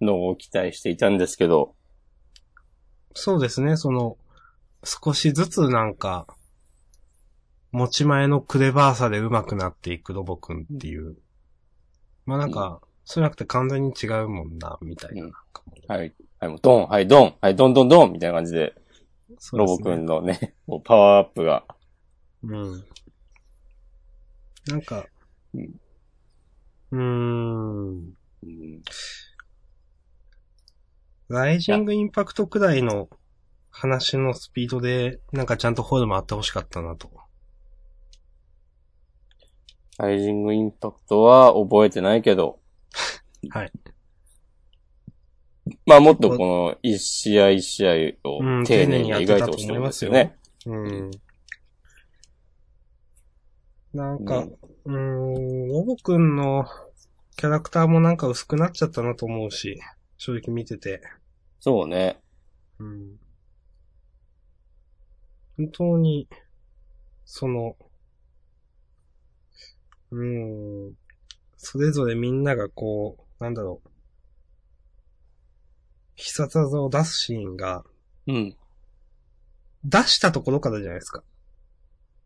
[0.00, 1.74] のを期待していたんですけど、
[3.14, 4.18] そうですね、その、
[4.84, 6.26] 少しずつなんか、
[7.72, 11.16] 持ち前のクレバーさで上手くなっていくロボくんっていう。
[12.26, 15.24] まあなんか、そうじゃなくて完全に違うもんな、みたいな。
[15.24, 15.32] うん
[15.88, 18.74] はい、はい、もうドン、はい、ドン、はい、ドンドンドンみたいな感じで、
[19.52, 21.64] ロボくんのね、 もうパワーアップが、
[22.42, 22.84] うん。
[24.66, 25.06] なんか、
[25.54, 25.80] うん
[26.92, 28.14] うーん
[31.28, 33.08] ライジングインパクトくらいの
[33.70, 37.08] 話のスピードで、なんかちゃんとホールもあってほしかったなと。
[39.98, 42.58] ライジングインパクトは覚えてないけど、
[43.50, 43.72] はい。
[45.86, 47.88] まあもっとこの一試合一試
[48.24, 50.36] 合をうん丁寧に描いてほしいんですよね。
[50.66, 51.10] うん。
[53.92, 54.46] なんか、
[54.84, 56.64] うんロボくんの
[57.36, 59.80] キャラクターもなんか薄くなっちゃったなと思うし、
[60.16, 61.00] 正直見てて。
[61.58, 62.20] そうね。
[62.78, 63.16] うん。
[65.56, 66.28] 本当に、
[67.24, 67.76] その、
[70.10, 70.94] うーん、
[71.56, 73.89] それぞれみんながこう、なんだろう、
[76.14, 77.84] 必殺技を出すシーンが、
[78.26, 78.56] うん。
[79.84, 81.22] 出したところからじゃないですか。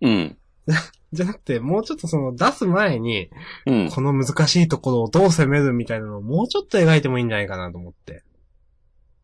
[0.01, 0.39] うん。
[1.13, 3.31] じゃなくて、もうちょっとその出す前に、
[3.67, 3.91] うん。
[3.91, 8.25] この難しいところをどう攻めるみたいなのをもうちょっと描いてもいいんじゃないかなと思って。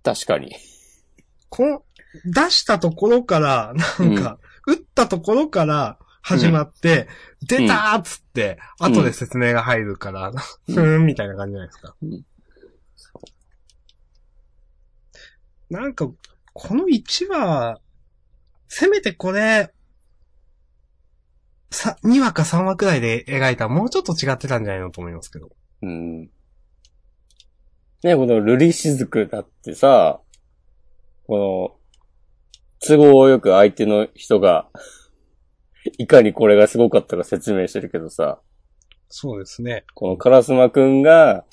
[0.02, 0.54] 確かに。
[1.48, 1.82] この、
[2.24, 7.08] 出したところから、なんか、打ったところから始まって、
[7.46, 11.94] 出たーっつって、うん後で説明が入るから、うんふーんみたいな感じじゃないですか。
[12.02, 12.24] うん
[15.70, 16.10] なんか、
[16.52, 17.80] この1話、
[18.68, 19.72] せめてこれ、
[21.70, 25.50] さ、2話か3話くらいで描いたらもうちょっと違ってたんじゃないのと思いますけど。
[25.82, 26.22] うん。
[28.02, 30.20] ね、このルリシズクだってさ、
[31.26, 31.76] この、
[32.84, 34.68] 都合よく相手の人が、
[35.98, 38.40] いかにこれがすごかったか説明してるけどさ、
[39.08, 39.84] そうですね。
[39.94, 41.44] このカラスマくんが、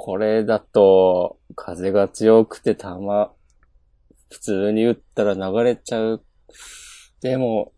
[0.00, 3.32] これだと、風が強くて弾、
[4.30, 6.22] 普通に撃ったら流れちゃう。
[7.20, 7.72] でも、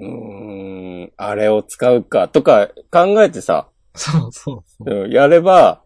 [0.00, 5.04] うーん、あれを使うか、とか考えてさ、そうそうそう。
[5.04, 5.82] うんやれば、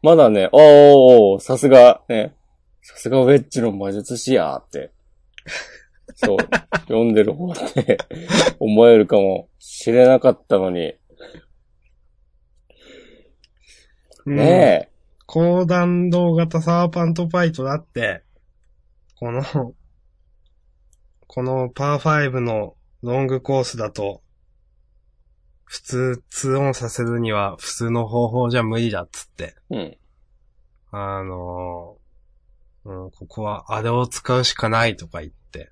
[0.00, 2.36] まだね、おー、さすが、ね、
[2.80, 4.92] さすがウェッジの魔術師やーって、
[6.14, 6.38] そう、
[6.82, 7.98] 読んでる方って
[8.60, 10.94] 思えるかもしれなかったのに、
[14.26, 14.90] うんね
[15.30, 18.22] 高弾道型サーパントパイトだって、
[19.20, 19.42] この、
[21.26, 24.22] このパー5のロングコースだと、
[25.64, 29.54] 普通、2オンさせるには普通の方法じゃ無理だっつって。
[29.70, 29.78] え、う
[30.96, 35.70] ん、あのーうん、ここはあれを使うしかないとか言って。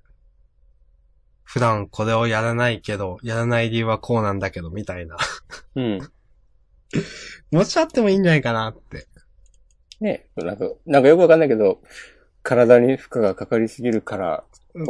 [1.41, 5.17] 普段これをやらないけど、やらない理由はこうなんだけど、みたいな。
[5.75, 6.11] うん。
[7.51, 9.07] もうちょっとあってもいいんじゃないかなって。
[9.99, 11.81] ねえ、なんか、なんかよくわかんないけど、
[12.43, 14.43] 体に負荷がかかりすぎるから、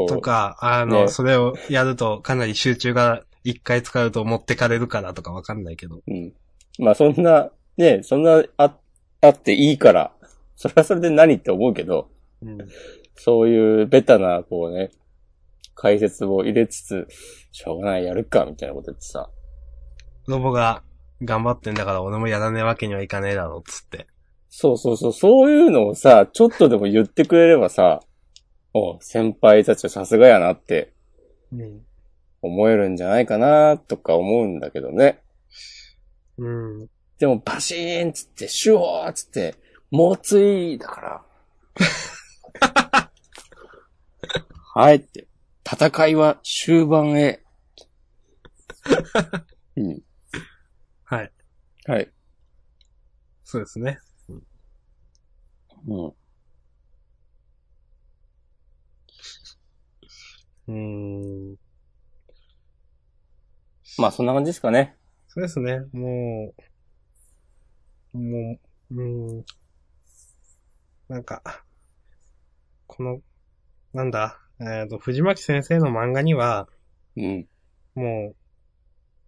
[0.07, 6.01] とか、あの、ねそれをやるとかなり集中が一回使うと持ってかれるからとかわかんないけど。
[6.05, 6.33] うん。
[6.79, 8.75] まあそんな、ねえ、そんな、あ、
[9.21, 10.11] あっていいから、
[10.55, 12.09] それはそれで何って思うけど、
[12.41, 12.57] うん。
[13.15, 14.91] そういうベタな、こうね、
[15.73, 17.07] 解説を入れつつ、
[17.51, 19.29] しょうがない、やるか、みたいなこと言ってさ。
[20.27, 20.83] ロボが
[21.21, 24.07] 頑張ってんだから俺もやらねえわけにはいかねえだろ、つって。
[24.49, 28.01] そうそうそう、そういうのをさ、ちょっとでも言ってくれればさ、
[28.73, 30.93] お先輩たちはさすがやなって
[31.51, 31.81] うん。
[32.41, 35.21] 思えるんじゃないかな、とか思うんだけどね。
[36.37, 36.87] うん。
[37.19, 39.55] でもバシーンつって、シュワーつって、
[39.89, 41.23] 猛追だから。
[44.75, 45.27] はいって。
[45.69, 47.41] 戦いは終盤へ。
[49.75, 50.01] うん。
[51.87, 51.97] はい。
[51.97, 52.13] はい。
[53.43, 53.99] そうですね。
[54.29, 54.33] う
[56.07, 56.13] ん。
[60.67, 60.73] うー
[61.53, 61.57] ん。
[63.97, 64.95] まあそんな感じですかね。
[65.27, 65.79] そうですね。
[65.93, 66.53] も
[68.13, 68.59] う、も
[68.91, 69.45] う、うーん。
[71.09, 71.41] なんか、
[72.87, 73.21] この、
[73.93, 76.69] なんだ、えっ、と、藤巻先生の漫画には、
[77.17, 77.47] うん。
[77.95, 78.35] もう、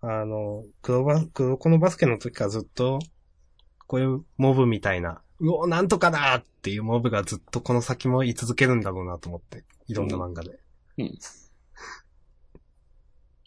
[0.02, 3.00] あの、黒バ、黒子のバスケの時からずっと、
[3.88, 9.64] こういうモブみたいな、うお、なんとかだっていうモブがずっとこの先も居続けるんだろうなと思って。
[9.88, 10.60] いろんな漫画で。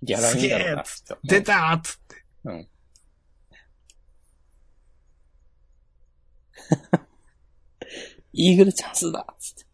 [0.03, 2.25] ギャラだろうな、すきっと出たーっつって。
[2.45, 2.69] うん。
[8.33, 9.67] イーグルチャンスだつって。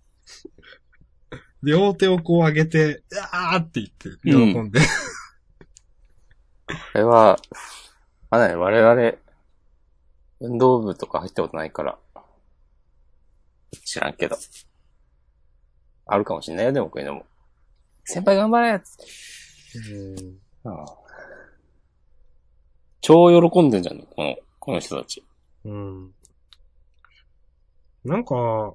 [1.63, 4.81] 両手をこう上げて、あーって言って、喜んで。
[4.81, 4.87] こ
[6.95, 7.39] れは、
[8.31, 9.19] まだね、我々、
[10.41, 11.99] 運動部とか入ったことないから、
[13.85, 14.37] 知らんけど。
[16.07, 17.27] あるかもしんないよ、でもこういうのも。
[18.05, 20.25] 先輩頑張れつって。
[20.65, 20.87] ああ
[23.01, 25.25] 超喜んでんじゃん、この、この人たち。
[25.65, 26.13] うん。
[28.05, 28.75] なんか、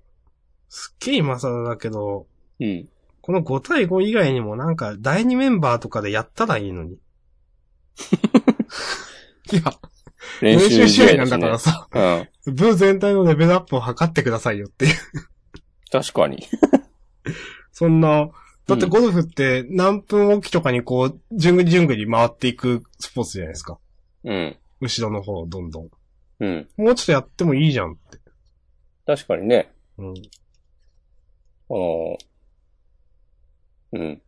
[0.69, 2.27] すっげえ今更だけど、
[2.60, 2.89] うん。
[3.21, 6.97] この5対5以外にもなんか第2メンバーとかでやったらいいのに。
[9.51, 9.62] いや、
[10.41, 11.88] 練練習試合なんだからさ、
[12.45, 12.53] うん。
[12.53, 14.95] 部全体のレベルアップを測ってくださいよっていう。
[15.91, 16.43] 確かに。
[17.71, 18.29] そんな、
[18.65, 23.79] だってゴルフって何分おきとかにこう、順繰り順繰り回っていくスポーツじゃないですか。
[24.23, 24.58] うん。
[24.79, 25.89] 後ろの方、どんどん。
[26.39, 26.69] うん。
[26.77, 28.19] もうちょっとやってもいいじゃんって。
[29.06, 29.71] 確かにね。
[29.97, 30.13] うん。
[31.67, 32.17] こ
[33.93, 34.21] の、うん。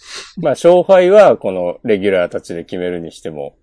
[0.38, 3.56] まあ、勝敗は、この、レギュラーたちで決めるにしても、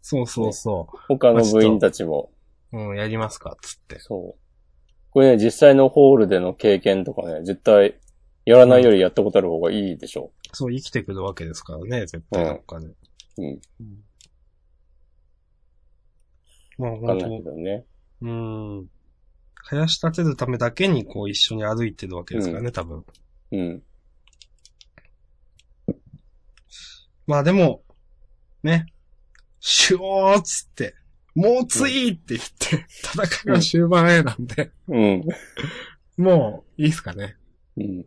[0.00, 2.30] そうそうそ他の部員たちも、
[2.72, 2.78] う。
[2.78, 3.98] うん、やりますか、つって。
[3.98, 4.42] そう。
[5.10, 7.98] これね、実際のホールでの経験とかね、絶対、
[8.44, 12.86] やらないよりやったことある方がいいでしょそう、生きてくるわけですからね、絶対どっかで。
[12.86, 12.96] う。
[13.38, 13.60] うん。
[16.78, 17.84] まあわかんない本けどね。
[18.20, 18.30] 当う
[18.82, 18.88] ん。
[19.64, 23.04] 林立てるためだけにこう一緒に歩いてるわけですからね、多分。
[23.52, 23.82] うん。
[27.26, 27.82] まあでも、
[28.62, 28.86] ね、
[29.60, 30.94] シュオーっつって、
[31.34, 35.24] もうついって言って、戦いは終盤へなんで、うん。
[36.16, 37.36] もういいっすかね。
[37.76, 38.06] うん。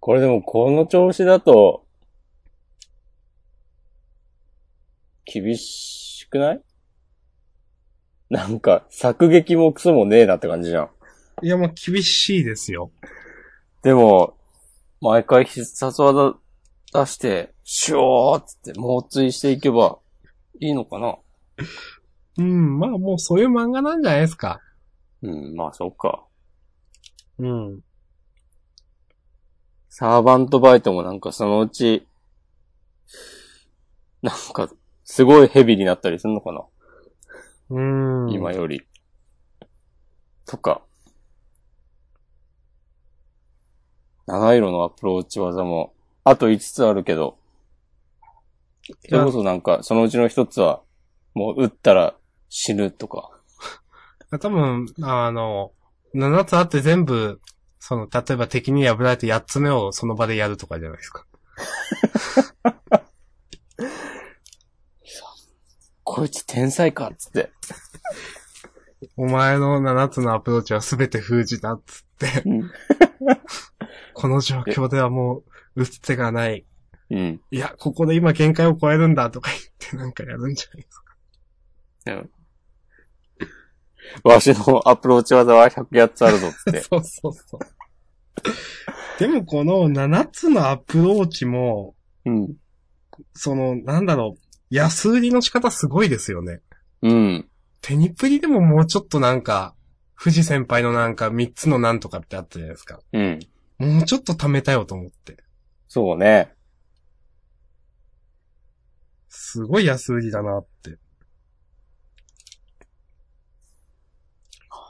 [0.00, 1.86] これでも、この調子だと、
[5.24, 6.62] 厳しくない？
[8.30, 10.90] なんか、作劇もクソもねえなって感じじゃん。
[11.42, 12.90] いや、もう厳しいですよ。
[13.82, 14.37] でも、
[15.00, 16.34] 毎回必殺技
[16.92, 19.98] 出して、シューって猛追していけば
[20.60, 21.16] いいのかな？
[22.38, 24.60] うん、まあもうそういう漫画なんじゃないですか。
[25.22, 26.24] うん、まあそうか。
[27.38, 27.80] うん。
[29.88, 32.06] サーバントバイトもなんかそのうち、
[34.22, 34.68] なんか、
[35.04, 36.64] すごいヘビになったりするのかな、
[37.70, 37.80] う
[38.28, 38.32] ん。
[38.32, 38.82] 今より。
[40.46, 40.82] とか。
[44.28, 47.38] 七色のアプローチ技も、あと5つあるけど、
[49.08, 50.82] それこそなんか、そのうちの1つは、
[51.32, 52.14] もう撃ったら
[52.50, 53.30] 死ぬとか。
[54.38, 55.72] 多分、あの、
[56.14, 57.40] 7つあって全部、
[57.78, 61.24] その、例えば敵に破られて8つ目をその場でやるとかじゃないですか。
[66.04, 67.50] こいつ天才かっつって。
[69.16, 72.70] お前の7つのアプローチは全て封じたっつって、うん。
[74.18, 75.44] この状況ではも
[75.76, 76.64] う、打つ手がない。
[77.08, 77.40] うん。
[77.52, 81.16] いや、ここで今限界を超えるんだとか言って なんかやるんじゃないですか。
[82.06, 82.30] うん
[84.24, 86.80] わしのアプローチ技は108つあるぞって。
[86.90, 89.20] そうそうそう。
[89.20, 92.56] でもこの7つのアプローチも、うん。
[93.34, 96.62] その、なんだろう、安売りの仕方すごいですよね。
[97.02, 97.48] うん。
[97.82, 99.74] テニプリでももうちょっとなんか、
[100.18, 103.00] 富士先輩のなんか3つのなんとかってあったじゃないですか。
[103.12, 103.40] うん。
[103.78, 105.36] もうちょっと貯めたよと思って。
[105.88, 106.52] そうね。
[109.28, 110.98] すごい安売りだなって。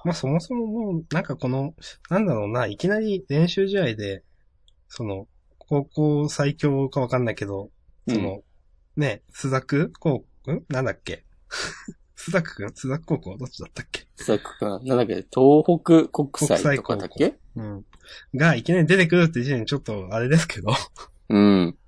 [0.05, 1.74] まあそもそももう、なんかこの、
[2.09, 4.24] なんだろうな、いきなり練習試合で、
[4.89, 5.26] その、
[5.59, 7.70] 高校最強かわかんないけど、
[8.09, 8.43] その、
[8.97, 10.64] ね、須田区高校、ん？
[10.68, 11.24] なんだっけ？
[12.16, 13.36] 須田区くん須田区高校？
[13.36, 14.07] どっちだったっけ？
[14.16, 17.34] さくか、なんだっけ、東北国際とかだっけ？
[17.57, 17.84] うん。
[18.34, 20.72] が、いきなり出てくるって時点でちょっと、あれですけど。
[21.28, 21.78] うん。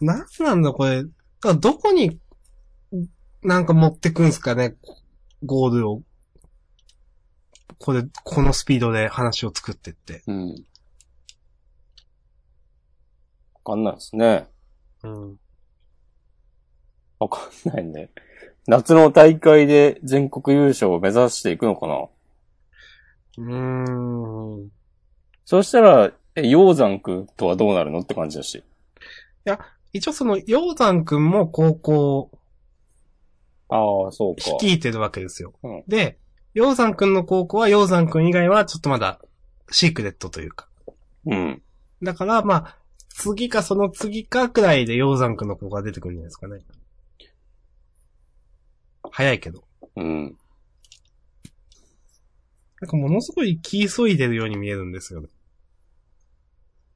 [0.00, 1.04] なんなんだこれ。
[1.60, 2.20] どこに、
[3.42, 4.76] なんか持ってくんすかね、
[5.44, 6.02] ゴールを。
[7.78, 10.22] これ、このスピードで話を作ってって。
[10.26, 10.50] うん。
[10.50, 10.54] わ
[13.64, 14.48] かんないですね。
[15.02, 15.38] うん。
[17.18, 18.10] わかんないね。
[18.68, 21.94] 夏の大会で全国優勝を目指していくのかな？
[23.38, 24.70] うーん。
[25.46, 28.62] そしたら、え、鷹山くんとはどうなるのって感じだし。
[29.94, 32.30] 一応その、鷹山くんも高校
[33.70, 34.50] ああ、そうか。
[34.60, 35.54] 率いてるわけですよ。
[35.62, 36.18] うんで、
[36.54, 39.18] 鷹山くんの高校は鷹山くん以外はちょっとまだ
[39.70, 40.68] シークレットというか。
[41.24, 41.62] うん。
[42.02, 42.76] だから、まあ、
[43.08, 46.60] 次かその次かくらいで鷹山くんの子が出てくるんじゃないですかね。
[49.12, 49.64] 早いけど。
[49.96, 50.36] うん。
[52.80, 55.28] なんかものすごい気急いでるように見えるんですよね。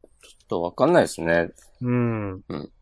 [0.02, 1.50] ちょっとわかんないですね。
[1.80, 2.32] うん。
[2.48, 2.72] うん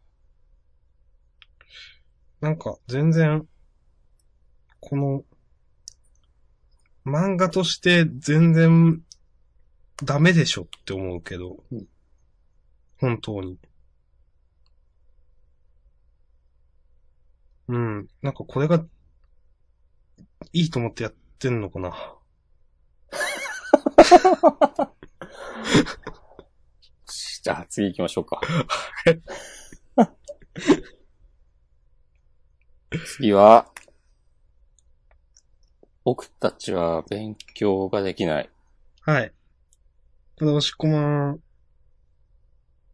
[2.40, 3.46] なんか、全然、
[4.80, 5.24] この、
[7.04, 9.02] 漫画として全然、
[10.02, 11.86] ダメでしょって思うけど、うん
[12.98, 13.58] 本当に。
[17.68, 18.08] うん。
[18.20, 18.84] なんかこれが、
[20.52, 21.94] いいと思ってやってんのかな。
[27.42, 28.40] じゃあ次行きましょうか。
[33.16, 33.70] 次は、
[36.04, 38.50] 僕たちは勉強ができない。
[39.02, 39.32] はい。
[40.38, 41.42] これ、押し込まん、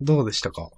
[0.01, 0.71] どうでしたか？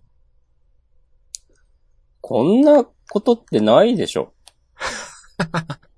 [2.21, 4.35] こんなことってないでしょ。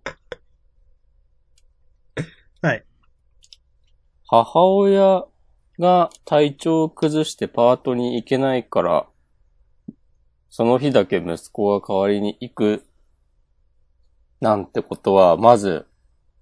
[2.63, 2.87] はい。
[4.33, 5.25] 母親
[5.81, 9.09] が体調を崩してパートに行けないから、
[10.51, 12.87] その日だけ息子が代わりに行く、
[14.41, 15.85] なんてことは、まず、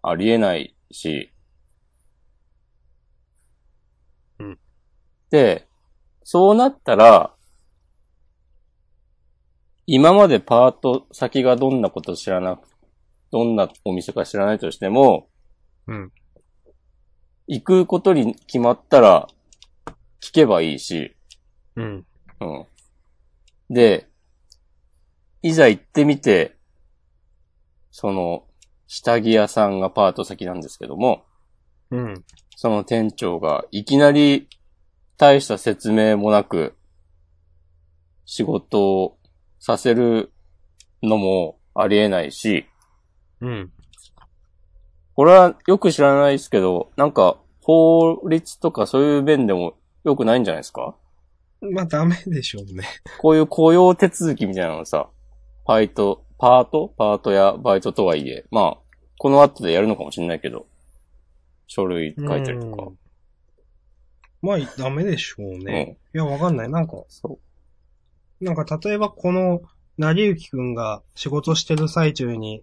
[0.02, 1.32] ありえないし。
[4.38, 4.58] うん。
[5.30, 5.66] で、
[6.24, 7.34] そうなったら、
[9.86, 12.68] 今までパート先がどんなこと知らなく、
[13.32, 15.30] どんなお店か知らないとしても、
[15.86, 16.12] うん。
[17.48, 19.26] 行くことに決まったら、
[20.20, 21.16] 聞けばいいし、
[21.76, 22.06] うん。
[22.40, 22.66] うん。
[23.70, 24.06] で、
[25.42, 26.56] いざ行ってみて、
[27.90, 28.44] その、
[28.86, 31.24] 下着屋さんがパート先なんですけども、
[31.90, 32.24] うん。
[32.54, 34.48] その店長がいきなり
[35.16, 36.76] 大した説明もなく
[38.26, 39.18] 仕事を
[39.58, 40.32] させる
[41.02, 42.66] のもありえないし、
[43.40, 43.72] うん。
[45.18, 50.94] これはよく知らないですけど、なんか法律とかそういう面でも良くないんじゃないですか？
[51.60, 52.84] まあ、ダメでしょうね。
[53.18, 55.08] こういう雇用手続きみたいなのさ、
[55.66, 56.94] バイト、パート？
[56.96, 58.78] パートやバイトとはいえ、まあ、
[59.18, 60.68] この後でやるのかもしれないけど、
[61.66, 62.84] 書類書いたりとか。
[62.84, 62.98] うん
[64.40, 65.64] まあ、ダメでしょううん。
[65.64, 65.98] ね。
[66.14, 66.70] いや、わかんない。
[66.70, 67.40] なんか、そ
[68.40, 69.62] なんか、例えばこの、
[69.96, 72.62] 成幸くんが仕事してる最中に、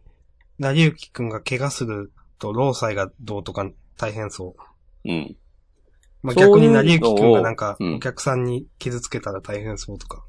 [0.57, 4.55] 成幸くんが怪我すると、労災がどうとか大変そ
[5.05, 5.09] う。
[5.09, 5.13] う。
[5.13, 5.37] うん。
[6.23, 10.23] まあ、逆に成幸くんがなんか、うんお客さんに傷つけたら大変そうとか。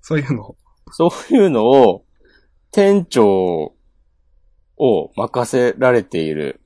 [0.00, 0.56] そういうの。
[0.92, 2.04] そういうのを、
[2.72, 3.74] 店長
[4.76, 6.60] を任せられている。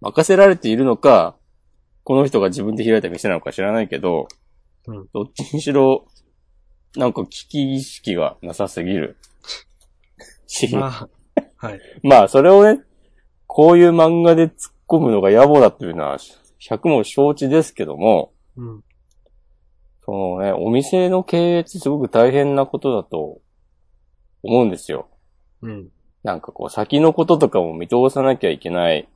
[0.00, 1.36] 任せられているのか、
[2.04, 4.28] この人が自分で開いた店なのか知らないけど、
[4.86, 6.06] うんどっちにしろ、
[6.96, 9.16] なんか危機意識がなさすぎる。
[10.46, 11.08] し、まあ、
[11.56, 11.80] はい。
[12.02, 12.82] まあ、それをね、
[13.46, 14.52] こういう漫画で突っ
[14.88, 16.18] 込むのが野暮だっていうのは、
[16.60, 18.84] 100も承知ですけども、うん。
[20.04, 23.40] そのね、お店の経営ってすごく大変なことだと
[24.42, 25.08] 思うんですよ。
[25.62, 25.88] うん。
[26.22, 29.08] なんかこう、先のこととかも見通さなきゃいけない、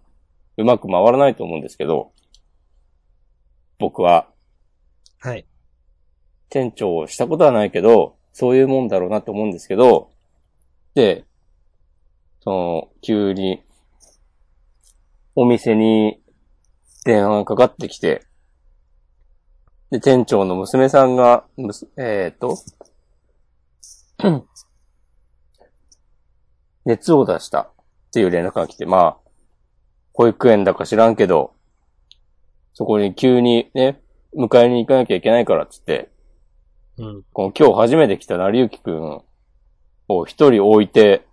[0.57, 2.13] うまく回らないと思うんですけど、
[3.79, 4.27] 僕は
[5.23, 5.47] はい。
[6.49, 10.11] 店長をしたことはないけど、そういうもんだろうなと思うんですけど、
[10.95, 11.27] で、
[12.41, 13.63] その、急に、
[15.37, 16.21] お店に
[17.05, 18.27] 電話がかかってきて、
[19.91, 22.57] で、店長の娘さんが、むすえっ、と、
[26.85, 27.73] 熱を出したっ
[28.13, 29.17] ていう連絡が来て、まあ、
[30.13, 31.55] 保育園だか知らんけど、
[32.75, 34.01] そこに急にね、
[34.37, 36.11] 迎えに行かなきゃいけないからっつって、
[36.99, 37.23] うん。
[37.33, 39.23] この今日初めて来た成幸くん
[40.09, 41.27] を一人置いて、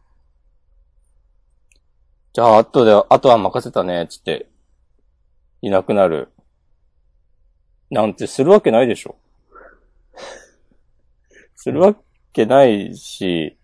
[2.38, 4.48] じゃあ、後で、あとは任せたね、つって、
[5.64, 6.32] いなくなる。
[7.90, 9.16] なんてするわけないでしょ。
[11.58, 11.96] するわ
[12.34, 13.58] けないし、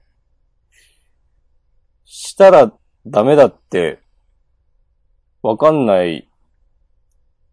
[2.03, 2.74] したら
[3.05, 3.99] ダメだって、
[5.43, 6.28] わかんない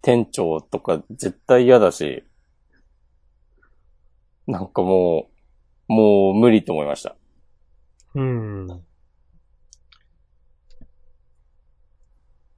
[0.01, 2.25] 店長とか絶対嫌だし、
[4.47, 5.29] なんかも
[5.87, 7.15] う、もう無理と思いました。
[8.15, 8.90] うん。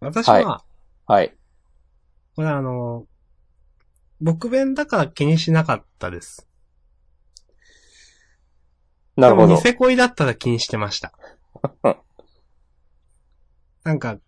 [0.03, 0.64] 私は、
[1.07, 1.34] はい。
[2.34, 3.07] これあの、
[4.20, 6.48] 僕弁だから気にしなかったです。
[9.16, 9.55] なるほど。
[9.55, 11.12] ニセ恋だったら気にしてました。
[13.84, 14.18] なんか、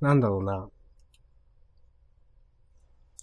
[0.00, 0.68] なんだろうな。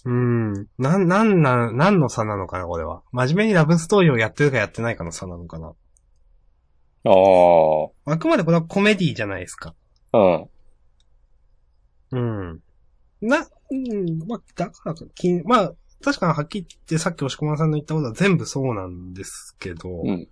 [0.06, 0.68] うーん。
[0.78, 3.02] なん、なんなん、なんの差なのかな、これは。
[3.12, 5.74] 真面目にラブストーリーをやってるかやってないかの差なのかな。
[7.06, 8.12] ああ。
[8.14, 9.74] あくまでこれはコメディじゃないですか。
[10.14, 10.50] うん。
[12.12, 12.60] うん。
[13.22, 20.28] な、うん、まあ、だからか、きまあ、確かにはっきり言ってさっき押し込まさんの言ったことは全部そうなんですけど、うん。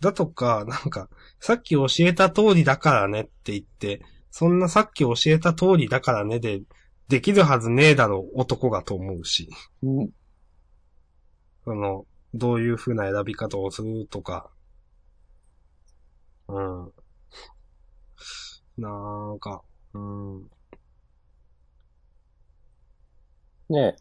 [0.00, 1.08] だとか、なんか、
[1.40, 6.62] さっき教えた通りだからねって言って、そんなさっき教えた通りだからねで、
[7.08, 9.48] できるはずねえだろ、男がと思うし。
[9.82, 10.10] うん
[11.66, 14.48] その、どういう風な選び方をするとか。
[16.46, 16.92] うん。
[18.78, 18.88] な
[19.34, 19.62] んか、
[19.94, 20.50] うん。
[23.68, 23.96] ねえ。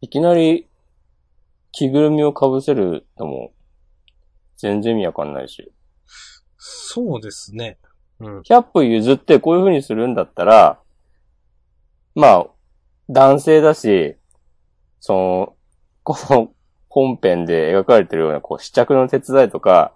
[0.00, 0.68] いきなり、
[1.72, 3.52] 着ぐるみを被せるのも、
[4.56, 5.72] 全然意味わかんないし。
[6.56, 7.78] そうですね。
[8.20, 8.40] うん。
[8.40, 10.80] 100歩譲ってこういう風にするんだったら、
[12.14, 12.46] まあ、
[13.10, 14.16] 男性だし、
[15.00, 15.56] その、
[16.02, 16.52] この
[16.88, 19.94] 本編で描かれてるような、こう、試着の手伝いとか、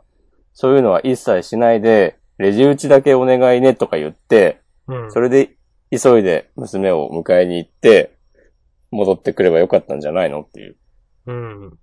[0.53, 5.13] そういうのは一切しないで、レジ打ちだけお願いねとか言って、うん。
[5.13, 5.58] それで
[5.91, 8.19] 急いで娘を迎えに行って、
[8.91, 10.77] 戻ってくればよかったんじゃないのっていう。
[11.27, 11.79] うん。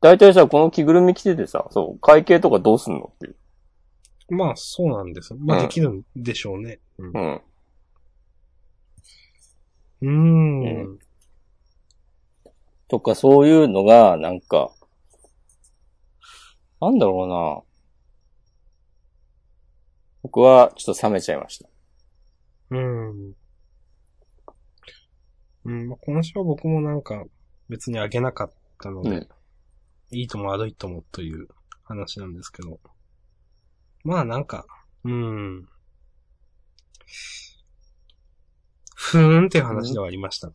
[0.00, 3.36] 大体さ、この着ぐるみ着ててさ、そう、会計とかどうすんのっていう。
[4.30, 5.34] まあ、そうなんです。
[5.34, 6.80] まあ、うんできるんでしょうね。
[6.98, 7.42] うんうん。
[10.02, 10.94] うーん。
[10.94, 10.98] う
[12.88, 14.72] とか、そういうのが、なんか、
[16.80, 17.62] なんだろうな。
[20.22, 21.69] 僕はちょっと冷めちゃいました。
[22.70, 23.34] うん。
[25.64, 27.24] うん、まあ今週は僕もなんか
[27.68, 28.50] 別にあげなかっ
[28.82, 29.28] たので、うん
[30.12, 31.46] いいとも悪いともという
[31.84, 32.80] 話なんですけど。
[34.02, 34.66] まあなんか、
[35.04, 35.68] うん。
[38.96, 40.50] ふーんっていう話ではありました。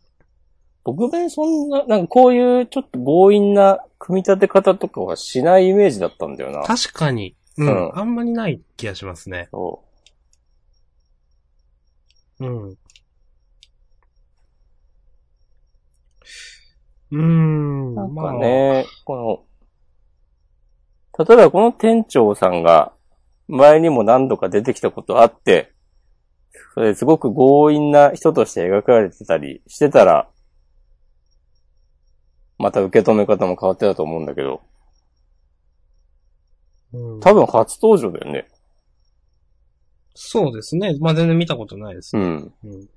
[0.83, 6.63] 僕ね、そんな、なんかこういうちょっと強引な組み立て方とかはしないイメージだったんだよな。
[6.63, 9.47] 確かに、うん、うんあんまりない気がしますね。
[9.51, 9.84] そ
[12.39, 12.69] うん。
[12.69, 17.91] うーん。
[17.91, 17.95] う。
[17.95, 19.45] なんまあ、かね、こ
[21.17, 22.91] の、例えばこの店長さんが
[23.47, 25.71] 前にも何度か出てきたことあって、
[26.73, 30.29] それすごく強引な人として描かれてたりしてたら、
[32.57, 34.61] また受け止め方も変わってたと思うんだけど、
[36.93, 38.47] うん多分初登場だよね。
[40.15, 40.97] そうですね。
[40.99, 42.17] まあ、全然見たことないです。
[42.17, 42.53] うん。
[42.63, 42.89] うん。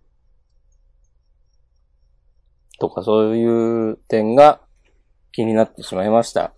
[2.79, 4.61] とかそういう点が
[5.33, 6.53] 気になってしまいました。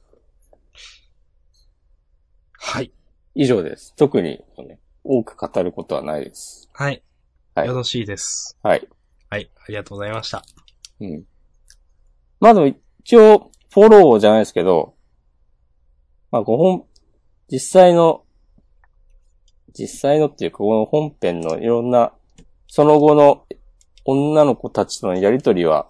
[2.52, 2.92] はい。
[3.34, 3.94] 以上です。
[3.96, 6.68] 特に、ね、多く語ることはないです。
[6.74, 7.02] はい。
[7.54, 8.58] はいよろしいです。
[8.62, 8.86] はい。
[9.30, 9.50] はい。
[9.56, 10.42] ありがとうございました。
[11.00, 11.24] うん。
[12.38, 14.94] まあでも一応、フォローじゃないですけど、
[16.30, 16.86] まあ、こ本、
[17.50, 18.24] 実際の、
[19.78, 22.12] 実際のっていうか、この本編のいろんな、
[22.68, 23.44] その後の
[24.04, 25.88] 女の子たちとのやりとりは、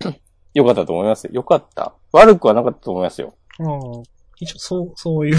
[0.54, 1.30] 良かったと思いますよ。
[1.34, 1.94] 良かった。
[2.12, 3.34] 悪くはなかったと思いますよ。
[3.60, 4.02] ああ。
[4.38, 5.36] 一応、そう、そういう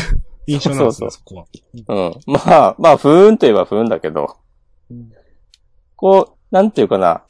[0.47, 1.45] 印象なんですね、そそこは。
[1.87, 2.13] うん。
[2.25, 4.37] まあ、まあ、不運といえば不運だけど、
[5.95, 7.23] こう、なんていうかな。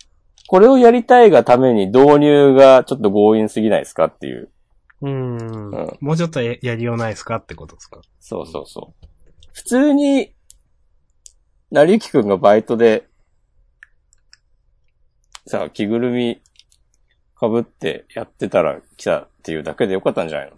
[0.49, 4.49] これをやりたいがために導入がちょっと強引すぎないですかっていう。
[5.01, 5.37] うん。
[5.37, 9.06] うんもうちょっとややりようないですかってことですかそうそうそう。
[9.57, 10.35] 普通に、
[11.71, 13.07] なりゆきくんがバイトで、
[15.47, 16.43] さあ、着ぐるみ
[17.39, 20.57] 被ってやってたら来たっていうだけでよかったんじゃないの？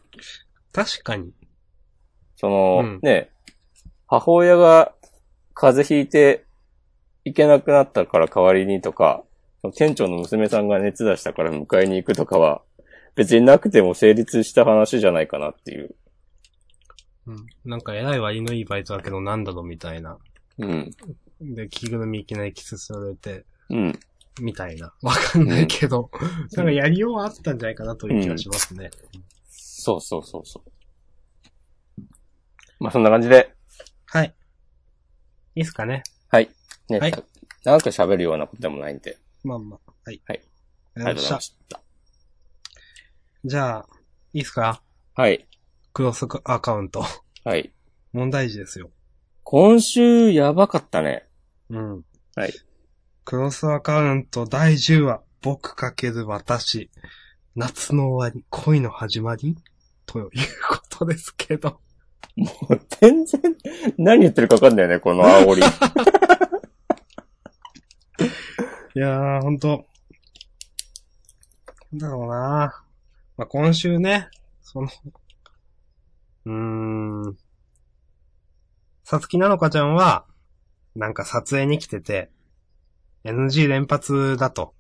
[0.74, 1.32] 確かに。
[2.36, 3.32] その、うんね、
[4.06, 4.94] 母親が
[5.54, 6.44] 風邪ひいて
[7.24, 9.24] 行けなくなったから代わりにとか、
[9.78, 12.64] 店長の娘さんが熱出したから迎えに行くとかは、
[13.16, 15.96] 別になくても成立した話じゃないかなっていう。
[17.30, 17.48] うん。
[17.66, 20.18] なんか偉い割のいいバイトだけどなんだろうみたいな。
[20.58, 20.92] うん。
[21.42, 24.00] で、着ぐるみいきなりキスされて、うん。
[24.42, 24.94] みたいな。
[25.02, 26.10] わかんないけど、
[26.58, 28.90] なんかやりようはあったんじゃないかなという気がしますね。
[29.50, 32.02] そうそうそうそう。
[32.80, 33.54] まあ、そんな感じで、
[34.06, 34.34] はい。
[35.56, 36.04] いいっすかね。
[36.30, 36.50] はい。
[36.90, 37.24] ね、はいた
[37.64, 39.92] 長く喋るようなことでもないんで、まあまあ。
[40.06, 40.22] はい。
[40.26, 40.42] はい。
[40.96, 41.42] ありがとうございま。
[41.42, 41.82] した。
[43.46, 43.90] じゃあ、
[44.34, 44.82] いいっすか？
[45.16, 45.49] はい。
[46.00, 47.04] クロスアカウント。
[47.44, 47.74] はい。
[48.14, 48.90] 問題児ですよ。
[49.44, 51.26] 今週やばかったね。
[51.70, 52.06] うん。
[52.38, 52.54] はい。
[53.26, 56.90] クロスアカウント第10話、僕かける私。
[57.54, 59.58] 夏の終わり、恋の始まり
[60.06, 60.30] という
[60.70, 61.82] ことですけど。
[63.02, 63.42] 全然、
[63.98, 65.60] 何言ってるか分かんないよね、この煽り。
[68.96, 69.86] いやー、ほんと。
[71.92, 72.86] なんだろうな
[73.36, 74.30] まあ、今週ね、
[74.62, 74.88] その、
[76.50, 77.38] うーん。
[79.04, 80.26] さつきなのかちゃんは、
[80.96, 82.32] なんか撮影に来てて、
[83.24, 84.74] NG 連発だと。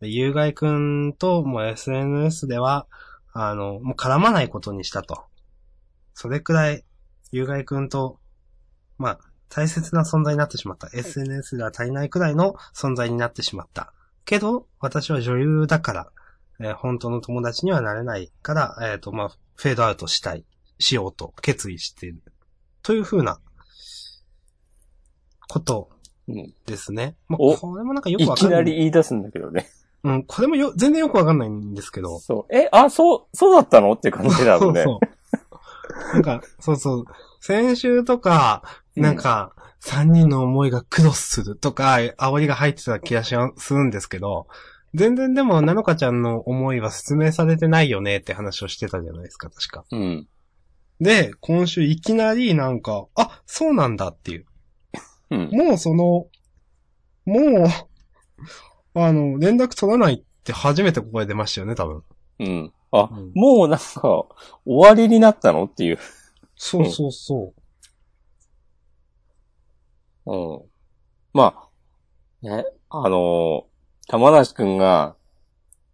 [0.00, 2.86] で、ゆうがいくんともう SNS では、
[3.32, 5.24] あの、もう絡まないことにしたと。
[6.14, 6.84] それくらい、
[7.32, 8.20] ゆうがいくんと、
[8.96, 9.18] まあ、
[9.48, 10.88] 大切な存在になってしまった。
[10.92, 13.92] SNS が足りないくらいの存在になってしまった。
[14.24, 16.12] けど、私は女優だから、
[16.60, 20.44] えー本当の友達にはなれないから、えっ、と、まあ、フェードアウトしたい、
[20.78, 22.22] しようと決意している。
[22.82, 23.40] というふうな、
[25.48, 25.90] こと
[26.28, 27.16] うんですね。
[27.28, 28.56] まあ、おこれもなんかよくいきわかんな。
[28.56, 29.68] ないり言い出すんだけどね。
[30.04, 32.18] うん、これもよ、全然よくわかんないんですけど。
[32.20, 32.54] そう。
[32.54, 34.82] え、あ、そう、そうだったのって感じだもんね。
[34.82, 35.00] そうそ
[36.10, 36.12] う。
[36.14, 37.04] なんか、そうそう。
[37.40, 38.62] 先週とか、
[38.96, 44.46] なんか、三人の思いがクロスするとか、煽りが入ってた気がしするんですけど、
[44.94, 49.84] 全然でも、なのかちゃんの思いは説明されてないよねって話をしてたじゃないですか、確か。
[49.90, 50.28] うん。
[51.00, 54.46] で、今週いきなりなんか、あ、そうなんだっていう。
[55.30, 55.50] うん。
[55.50, 56.26] もうその、
[57.26, 57.66] もう、
[58.94, 62.02] あの、連絡取らないって初めてここで出ましたよね、多分。
[62.40, 62.72] うん。
[62.92, 64.26] あ、うんもうなんか、
[64.64, 65.98] 終わりになったのっていう。
[66.56, 67.52] そうそうそ
[70.26, 70.32] う。
[70.32, 70.62] うん。
[71.32, 71.68] ま
[72.42, 73.74] あ、ね、あのー
[74.06, 75.16] 玉梨くんが、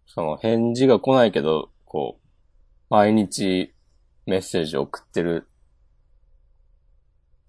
[0.05, 2.27] その返事が来ないけど、こう、
[2.89, 3.70] 毎日
[4.25, 5.47] メッセージを送ってる。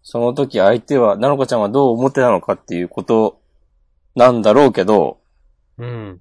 [0.03, 3.41] その時相手は、なのかちゃんはどう思ってたのかっていうこと
[4.14, 5.20] なんだろうけど、
[5.79, 6.20] うん。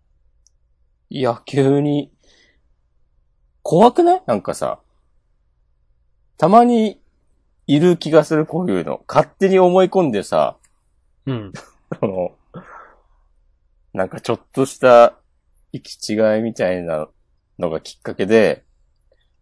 [1.09, 2.11] いや、急に、
[3.63, 4.21] 怖くない？
[4.25, 4.79] なんかさ、
[6.37, 7.01] たまに
[7.67, 9.03] いる気がする、こういうの。
[9.07, 10.57] 勝手に思い込んでさ、
[11.25, 11.53] うん。
[11.99, 12.35] その、
[13.93, 15.17] なんかちょっとした
[15.71, 17.09] 行き違いみたいな
[17.59, 18.63] のがきっかけで、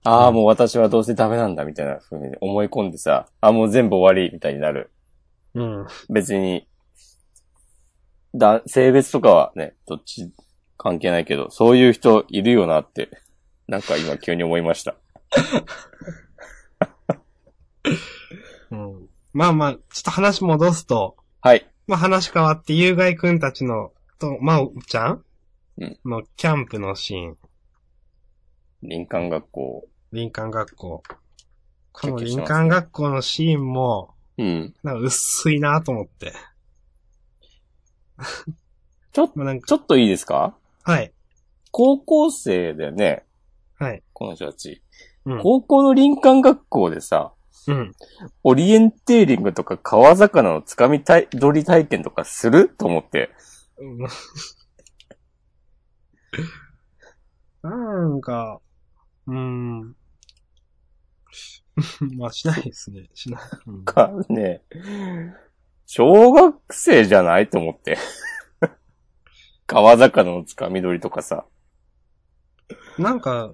[0.04, 4.92] ああ、うんもう私はどうせダメなんだみたいな風に思い込んでさ、あもう全部終わりみたいになる。
[5.56, 5.88] うん。
[6.10, 6.68] 別に、
[8.36, 10.32] だ、性別とかはね、どっち
[10.78, 13.10] 関係ないけど、そういう人いるよなって、
[13.68, 14.96] なんか今急に思いました。
[18.72, 19.10] うん。
[19.34, 21.68] まあまあ、ちょっと話戻すと、はい。
[21.88, 25.24] まあ話変わって、有害くんたちの、と、まおちゃん
[25.80, 27.38] うんのキャンプのシーン、
[28.82, 29.89] 林間学校。
[30.12, 31.04] 林間学校。
[31.92, 34.74] この林間学校のシーンも、うん。
[34.84, 36.34] なんか薄いなと思って。
[39.12, 40.56] ちょっまあなんか、ちょっといいですか？
[40.84, 41.12] はい。
[41.72, 43.26] 高校生だよね、
[43.78, 44.02] はい。
[44.14, 44.82] この人たち。
[45.26, 45.42] うん。
[45.42, 47.34] 高校の林間学校でさ、
[47.68, 47.94] うん。
[48.44, 52.70] オリエンテーリングとか川魚のつかみたい、取り体験とかする？
[52.70, 53.30] と思って。
[53.78, 54.00] う ん
[57.62, 58.62] なんか、
[59.28, 59.96] うーん。
[62.18, 63.10] まあ、しないですね。
[63.14, 63.42] しない。
[63.68, 64.62] うん か、ね、
[65.86, 67.98] 小学生じゃないと思って。
[69.68, 71.46] 川魚のつかみ取りとかさ。
[72.98, 73.54] なんか、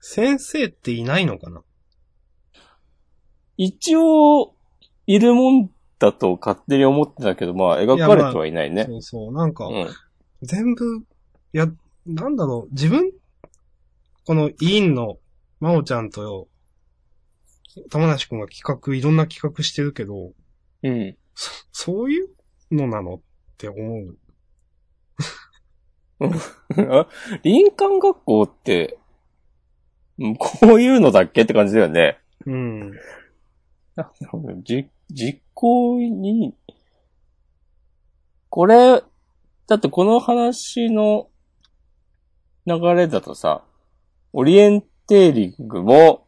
[0.00, 1.62] 先生っていないのかな？
[3.56, 4.54] 一応、
[5.06, 8.84] いるもんだと勝手に思ってたけど、まあ、描かれてはいないね。
[8.86, 9.32] そうそう。
[9.32, 9.88] なんか、うん。
[10.42, 11.02] 全部、い
[11.52, 11.66] や、
[12.06, 13.12] なんだろう、自分、
[14.26, 15.18] この委員の、
[15.60, 16.48] まおちゃんとよ、
[17.90, 20.32] 玉梨くんが企画、いろんな企画してるけど、
[20.82, 21.16] うん。
[21.34, 22.28] そ、そういう
[22.70, 23.20] のなのっ
[23.56, 24.18] て思う。
[26.88, 27.08] あ
[27.42, 28.98] 林間学校って、
[30.18, 32.18] うんこういうのだっけって感じだよね。
[32.46, 32.92] うん。
[34.62, 36.54] じ、実行に、
[38.48, 39.02] これ、
[39.66, 41.28] だってこの話の
[42.66, 43.64] 流れだとさ、
[44.32, 46.26] オリエンテーリングも、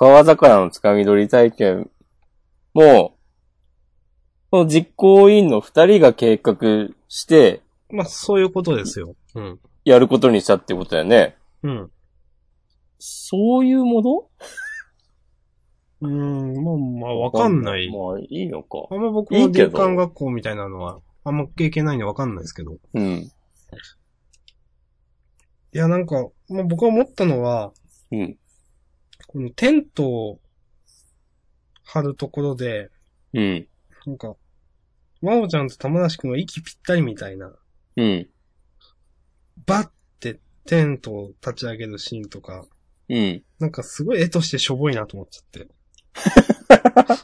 [0.00, 1.90] 川魚のつかみ取り体験
[2.72, 3.16] も、
[4.52, 6.56] この実行委員の二人が計画
[7.08, 9.16] して、まあ、そういうことですよ。
[9.34, 9.58] うん。
[9.84, 11.36] やることにしたってことだよね。
[11.64, 11.90] うん。
[13.00, 14.28] そういうも
[16.00, 16.08] の？
[16.08, 17.90] うん、まあ、まあ、わかんない。
[17.90, 18.86] まあ、いいのか。
[18.92, 22.74] あんま僕も林間学校みたいなのは、あんま経験ないんでわかんないですけど。
[22.74, 23.32] いうん。
[25.72, 27.72] や、なんか、まあ僕が思ったのは、
[28.12, 28.38] うん。
[29.28, 30.40] このテントを
[31.84, 32.90] 張るところで、
[33.34, 33.68] うん。
[34.06, 34.34] なんか、
[35.20, 37.52] まおちゃんと玉梨くんは息ぴったりみたいな、
[37.96, 38.26] うん。
[39.66, 42.64] バッてテントを立ち上げるシーンとか、
[43.10, 43.42] うん。
[43.58, 45.68] なんかすごい絵としてしょぼいなと思っちゃって。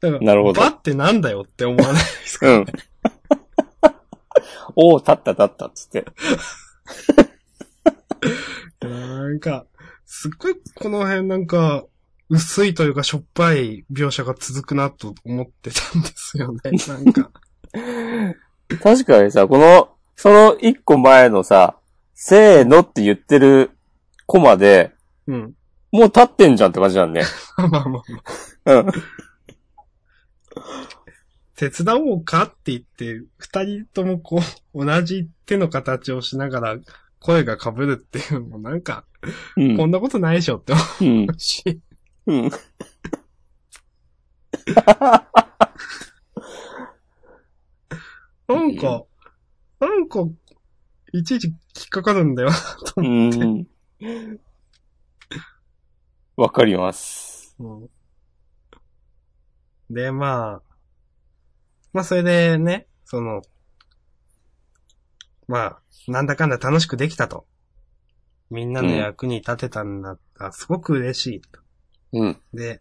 [0.00, 2.58] だから、なるほどバってなんだよって思わないですか？
[2.58, 2.66] うん。
[4.76, 6.04] おお、立った立ったっつって。
[8.80, 9.66] なんか、
[10.14, 11.86] すっごいこの辺なんか、
[12.28, 16.60] 薄いというかしょっぱい描写が続くなと思ってたんですよね。
[16.86, 17.30] なんか。
[18.82, 21.78] 確かにさ、この、その一個前のさ、
[22.14, 23.70] せーのって言ってる
[24.26, 24.92] コマで、
[25.26, 25.54] うん。
[25.90, 27.22] もう立ってんじゃんって感じなんね。
[27.56, 28.02] まあまあま
[28.66, 28.72] あ。
[28.74, 28.86] うん。
[31.56, 34.42] 手伝おうかって言って、二人ともこ
[34.74, 36.76] う、同じ手の形をしながら
[37.22, 39.04] 声が被るっていうのもなんか、
[39.56, 41.26] うんこんなことないでしょって思うん。
[41.30, 41.80] うし。
[42.26, 42.50] うん。
[48.48, 49.04] なんか、
[49.80, 50.28] なんか、
[51.12, 51.54] いちいち引
[51.86, 53.38] っかかるんだよなとう思って。
[53.38, 53.66] ん。
[56.36, 57.54] わかります。
[57.58, 57.88] うん
[59.90, 60.62] で、まあ、
[61.92, 63.42] まあそれでね、その、
[65.52, 67.44] まあ、なんだかんだ楽しくできたと。
[68.48, 71.60] みんなの役に立てたんだったら、すごく嬉しいと。
[72.14, 72.40] うん。
[72.54, 72.80] で、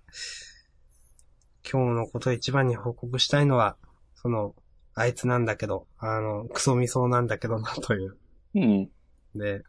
[1.69, 3.75] 今日のことを一番に報告したいのは、
[4.15, 4.55] その、
[4.93, 8.17] あいつなんだけど、あの、クソみそうなんだけどな、という。
[8.55, 8.89] うん。
[9.35, 9.63] で、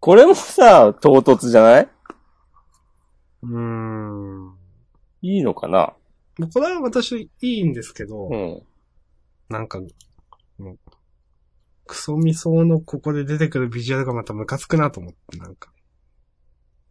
[0.00, 1.88] これもさ、唐突じゃない？
[3.42, 4.56] うーん。
[5.20, 5.92] いいのかな？
[6.54, 8.62] これは私いいんですけど、うん。
[9.50, 9.80] なんか、
[11.88, 15.72] クソみそうのここで出てくるビジュアルがまたムカつくなと思って、なんか。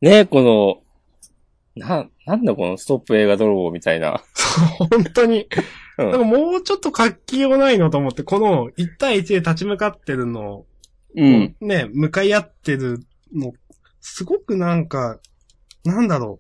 [0.02, 4.24] ねこの、な、なんだこのストップ映画泥棒みたいな。
[4.34, 5.42] そう、本当に。
[5.42, 5.48] うん
[5.98, 10.66] なんかもうちょっと活気ようないのと思って、この1対1で立ち向かってるのを、
[11.16, 11.56] うん。
[11.60, 13.00] ね、向かい合ってる
[13.34, 13.54] の、
[14.00, 15.20] すごくなんか、
[15.84, 16.40] なんだろ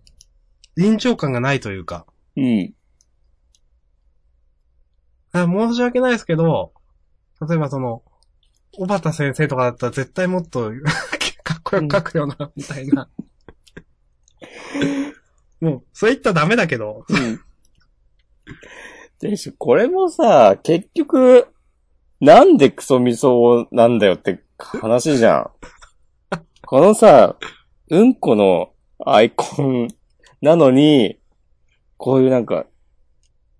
[0.75, 2.05] う、臨場感がないというか。
[2.35, 2.73] うん。
[5.31, 6.71] あ申し訳ないですけど、
[7.47, 8.03] 例えばその、
[8.77, 10.71] 小畑先生とかだったら絶対もっと
[11.43, 13.09] かっこよく書くよな、みたいな。
[15.59, 17.41] もう、そう言ったらダメだけど、うん。
[19.19, 21.47] でし、これもさ、結局、
[22.19, 25.49] なんでクソみそなんだよって話じゃん。
[26.65, 27.35] このさ、
[27.89, 28.73] うんこの
[29.05, 29.87] アイコン
[30.41, 31.17] なのに、
[31.97, 32.65] こういうなんか、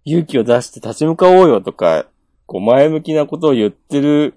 [0.06, 2.06] 勇気を出して立ち向かおうよとか、
[2.46, 4.36] こう前向きなことを言ってる、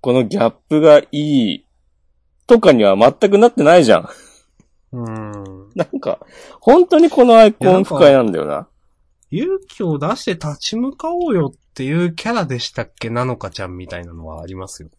[0.00, 1.66] このギャップがいい、
[2.46, 4.08] とかには全くなってないじゃん。
[4.92, 5.70] うーん。
[5.74, 6.20] なんか、
[6.60, 8.68] 本当にこのアイコン不快なんだよな。
[9.30, 13.10] 勇気を出して立ち向かおうよっていうキャラでしたっけ？
[13.10, 14.94] なのかちゃんみたいなのはありますよね。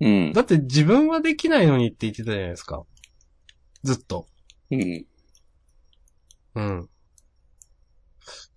[0.00, 0.32] うん。
[0.32, 2.82] だって自分はできないのにって言ってたじゃないですか。
[3.82, 4.26] ずっと。
[4.70, 5.06] うん。
[6.54, 6.88] うん。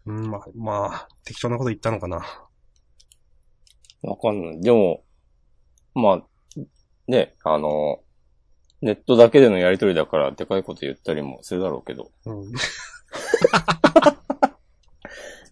[0.05, 2.17] うん、まあ、まあ、適当なこと言ったのかな。
[4.03, 4.61] わかんない。
[4.61, 5.03] でも、
[5.95, 6.23] まあ、
[7.07, 8.01] ね、あの、
[8.81, 12.11] ネットだけでのやりとりだから、でかいこと言ったりもするだろうけど。
[12.25, 12.53] うん。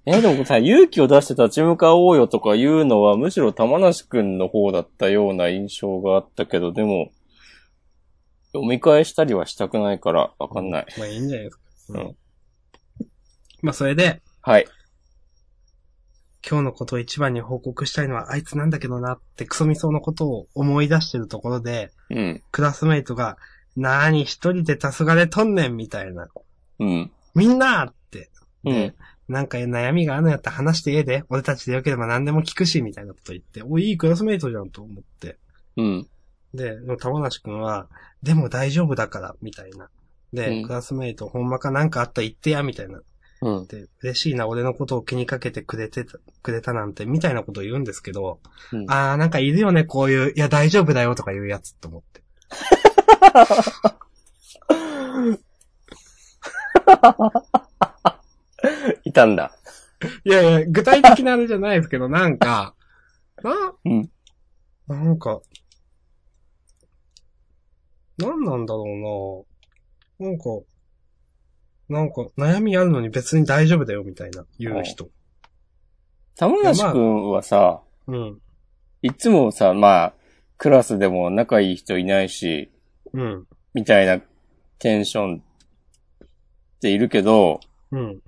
[0.06, 7.10] え、でもさ、勇気を出して立ち向かおうよとか言うのは、むしろ玉梨くんの方だったような印象があったけど、でも、
[8.52, 10.86] 読み返したりはしたくないから、わかんない。
[10.98, 11.64] まあいいんじゃないですか。
[11.89, 12.16] うん。
[13.62, 14.68] まあそれで、はい。
[16.48, 22.44] 今日のことを一番に報告したいのはあいつなんだけどなってクソみそうのことを思い出してるところで、うん。
[22.52, 23.38] クラスメイトが、
[23.76, 26.28] なーに一人で黄昏とんねんみたいな。
[26.80, 27.12] うん。
[27.34, 28.30] みんなって。
[28.66, 28.94] うん。
[29.28, 31.24] なんか悩みがあるんやったら話してええで。
[31.30, 33.64] 俺たちでよければ何でも聞くし、みたいなこと言って。
[33.64, 35.38] おい、いいクラスメイトじゃんと思って。
[35.78, 36.08] うん。
[36.54, 37.88] で、でも玉梨くんは、
[38.22, 39.89] でも大丈夫だから、みたいな。
[40.34, 43.02] で、うんクラスメイトほんまかなんかあったら言ってや、みたいな。
[43.44, 43.68] うん。
[43.68, 48.39] で、嬉しいな、俺のことを気にかけてくれてた、くれたなんて、みたいなことを言うんですけど、
[48.72, 52.24] うんあー、なんかいるよね、こういう、いや、大丈夫だよとか言うやつって思って。
[59.04, 59.52] いたんだ。
[60.26, 62.76] いやいや、具体的なあれじゃないですけど、なんか、
[63.44, 63.54] な、
[63.86, 64.10] うん
[64.88, 65.41] なんか、
[68.18, 69.46] なんなんだろ
[70.20, 70.44] うななんか、
[71.94, 75.10] なんか、悩みあるのに別に大丈夫だよ、みたいな、言う人。
[76.36, 78.39] 玉梨くんはさ、うん。
[79.02, 80.14] いつもさ、まあ、
[80.58, 82.72] クラスでも仲いい人いないし、
[83.14, 83.46] うん。
[83.74, 84.20] みたいな
[84.80, 85.41] テンション
[86.24, 86.28] っ
[86.82, 87.60] ているけど、
[87.91, 88.20] うん。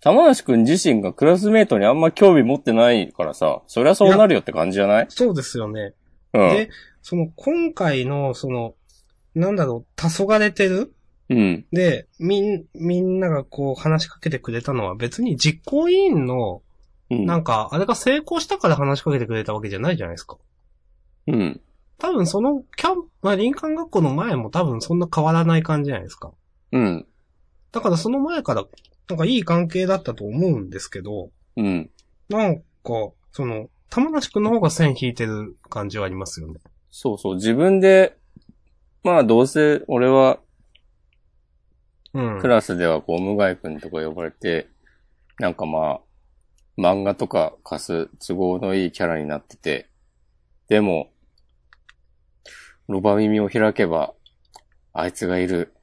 [0.00, 5.06] 玉梨くん自身がクラスメイトにあんま興味持ってないからさ、そりゃそうなるよって感じじゃない？
[5.08, 5.94] そうですよね。
[6.32, 6.50] うん。
[6.50, 6.70] で、
[7.02, 8.74] その、今回の、その、
[9.34, 10.94] なんだろう、黄昏れてる
[11.28, 11.66] うん。
[11.72, 16.62] で、みん、みんながこう話しかけてくれたのは別に実行委員の、
[17.10, 17.26] うん。
[17.26, 20.38] なんか、あれが成功したから話しかけてくれたわけじゃないじゃないですか。
[21.26, 21.60] うん。
[21.98, 26.32] 多分そのキャンプ、まあ、林間学校の前も多分そんな変わらない感じじゃないですか。
[26.72, 27.06] うん。
[27.72, 28.64] だからその前から、
[29.08, 31.90] なんかいい関係だったと思うんですけど、うん。
[32.28, 32.62] なんか、
[33.32, 36.60] その、玉梨くんの方が線引いてる感じはありますよね。
[36.90, 37.34] そうそう。
[37.36, 38.16] 自分で、
[39.02, 40.40] まあどうせ俺は
[42.16, 42.40] うん。
[42.40, 44.68] クラスではこう、無害くんとか呼ばれて、
[45.38, 46.00] なんかまあ、
[46.78, 49.88] 漫画とか貸す都合のいいキャラになってて、
[50.68, 51.10] でも、
[52.88, 54.14] ロバ耳を開けば、
[54.92, 55.74] あいつがいる。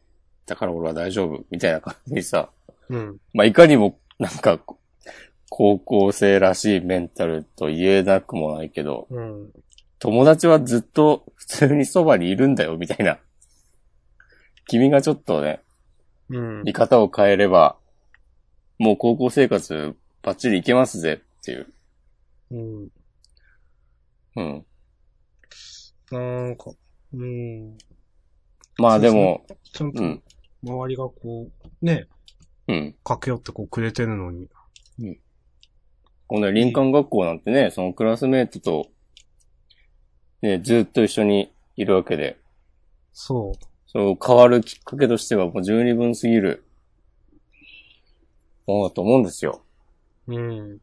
[0.46, 1.46] だから俺は大丈夫。
[1.52, 2.50] みたいな感じにさ、
[2.90, 3.18] うん。
[3.34, 4.60] まあいかにも、なんか、
[5.50, 9.52] 高校生らしいメンタルと言えなくもないけど、うん。
[10.00, 13.20] 友達はずっと普通にそばにいるんだよ、みたいな。
[14.68, 15.62] 君がちょっとね、
[16.30, 16.64] うん。
[16.64, 17.78] 見方を変えれば、
[18.80, 21.68] もう高校生活バッチリいけますぜっていう。
[22.52, 22.90] うん。
[24.36, 24.66] うん。
[26.12, 26.20] な
[26.50, 26.72] んか、
[27.14, 27.78] うん。
[28.78, 30.24] まあでも、ちゃんとうん、
[30.64, 31.48] 周りがこ
[31.82, 32.08] う、ね、
[32.68, 32.96] うん。
[33.04, 34.50] 駆け寄ってこうくれてるのに。
[36.28, 38.88] この林間学校なんてね、そのクラスメイトと、
[40.42, 42.38] ね、ずっと一緒にいるわけで、
[43.12, 43.52] そ
[43.94, 46.66] そう変わるきっかけとしてはもう十二分すぎる
[48.66, 49.64] ものだと思うんですよ。
[50.28, 50.36] う。
[50.36, 50.82] うん。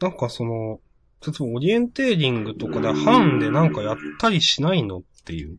[0.00, 0.80] なんかその、
[1.24, 5.58] 例えばオリエンテーリングとかで班でなんかやったりしないのっていう。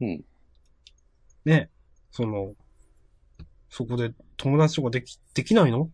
[0.00, 0.24] うん。
[1.44, 1.68] ね。
[2.10, 2.54] その、
[3.68, 5.90] そこで友達とかでき、できないの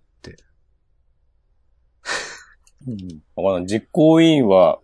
[3.37, 4.81] わからん実行委員は、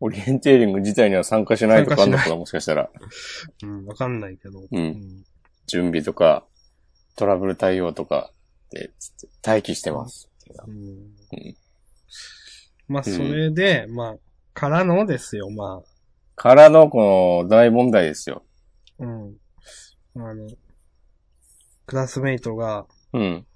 [0.00, 2.90] オリエンテーリング自体には参加しないとかあんのかな、もしかしたら。
[3.62, 4.66] うん、わかんないけど。
[4.70, 5.24] うんん。
[5.66, 6.44] 準備とか、
[7.16, 8.32] トラブル対応とか
[8.70, 8.90] で、
[9.46, 10.30] 待機してます。
[10.66, 11.56] うんうん
[12.88, 14.16] まあ、それで、まあ、
[14.52, 15.82] からのですよ、ま
[16.34, 18.42] からのこの大問題ですよ。
[18.98, 19.04] あ。
[19.04, 19.36] うん。
[20.16, 20.48] あの、
[21.86, 23.46] クラスメイトが、うん。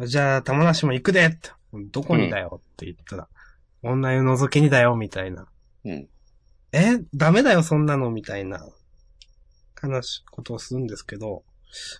[0.00, 3.28] じゃあ、玉梨も行くでってどこにだよって言ったら、
[3.82, 5.46] 女湯覗きにだよ、みたいな。
[5.84, 6.08] うん。
[6.72, 8.66] えダメだよ、そんなの、みたいな、
[9.82, 11.44] 悲しいことをするんですけど、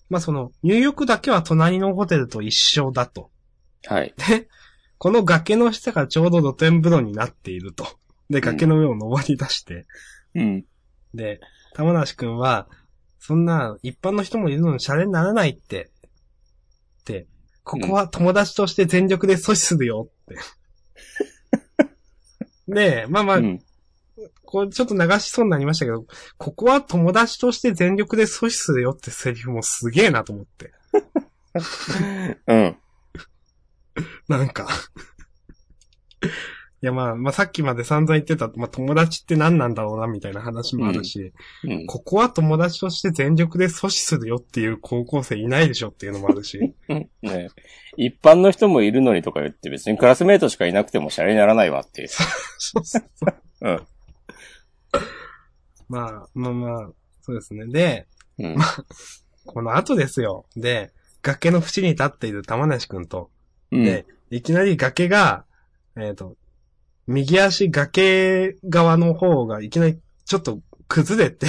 [0.08, 3.30] まあ、その、入浴だけは隣のホテルと一緒だと。
[3.86, 4.14] はい。
[4.28, 4.48] で、
[4.98, 7.86] この崖の下がちょうど露天風呂になっていると。
[8.30, 9.86] で、崖の上を登り出して、
[10.34, 10.64] うん。
[11.14, 11.40] で、
[11.74, 12.68] 玉梨くんは、
[13.18, 15.90] そんな一般の人もいるのにシャレにならないって、
[17.00, 17.26] って、
[17.64, 20.36] ここは友達として全力で阻止するよって。
[22.72, 23.62] で、まあまあ、うん。
[24.52, 26.04] これちょっと流しそうになりましたけど、
[26.36, 30.74] ここは友達として全力で阻止するよってセリフもすげえなと思って。
[32.46, 32.76] うん。
[34.28, 34.68] なんか。
[36.82, 41.32] いやまあ、まあさっきまで散々言ってた、まあ友達って何なんだろうなみたいな話もあるし、
[41.64, 41.86] うん。
[41.86, 46.74] ここは友達として全力で阻止するよっていう高校生いないでしょっていうのもあるし。
[46.90, 47.08] ね
[47.96, 52.08] 一般の人もいるのにとか言って別にクラスメイトしかいなくてもシャレにならないわっていう。
[52.58, 53.34] そうそうそう。
[53.62, 53.86] うん。
[55.92, 56.90] まあ、まあまあ、
[57.20, 57.66] そうですね。
[57.66, 58.06] で、
[58.38, 58.56] うん。
[59.44, 60.46] この後ですよ。
[60.56, 60.90] で、
[61.20, 63.30] 崖の縁に立っている玉梨くんと、
[63.70, 63.84] うん。
[63.84, 65.44] で、いきなり崖が、
[65.96, 66.36] えっ、と、
[67.06, 71.46] 右足崖側の方がいきなりちょっと崩れて、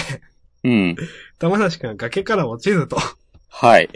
[0.66, 0.96] うん。
[1.40, 2.98] 玉梨くんが崖から落ちると。
[3.48, 3.90] はい。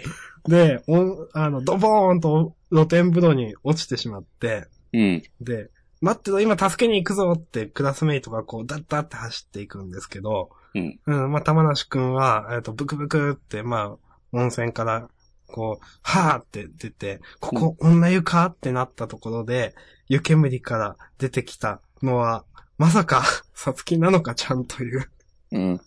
[0.48, 5.24] で、おあの、ドボーンと露天風呂に落ちてしまって、うん。
[5.42, 5.70] で、
[6.02, 11.00] 待ってろ、今助けに行くぞってクラスメイトがこう、ダッダッって走っていくんですけど、うん。
[11.06, 13.98] うん、まあ、玉梨くんは、えっ、と、ブクブクって、まあ、
[14.32, 15.10] 温泉から、
[15.48, 19.74] こう、はーって出て、ここ、女湯かってなったところで、
[20.08, 22.46] 湯煙から出てきたのは、
[22.78, 23.24] まさか、
[23.54, 25.10] さつきなのかちゃんという、
[25.52, 25.82] うん。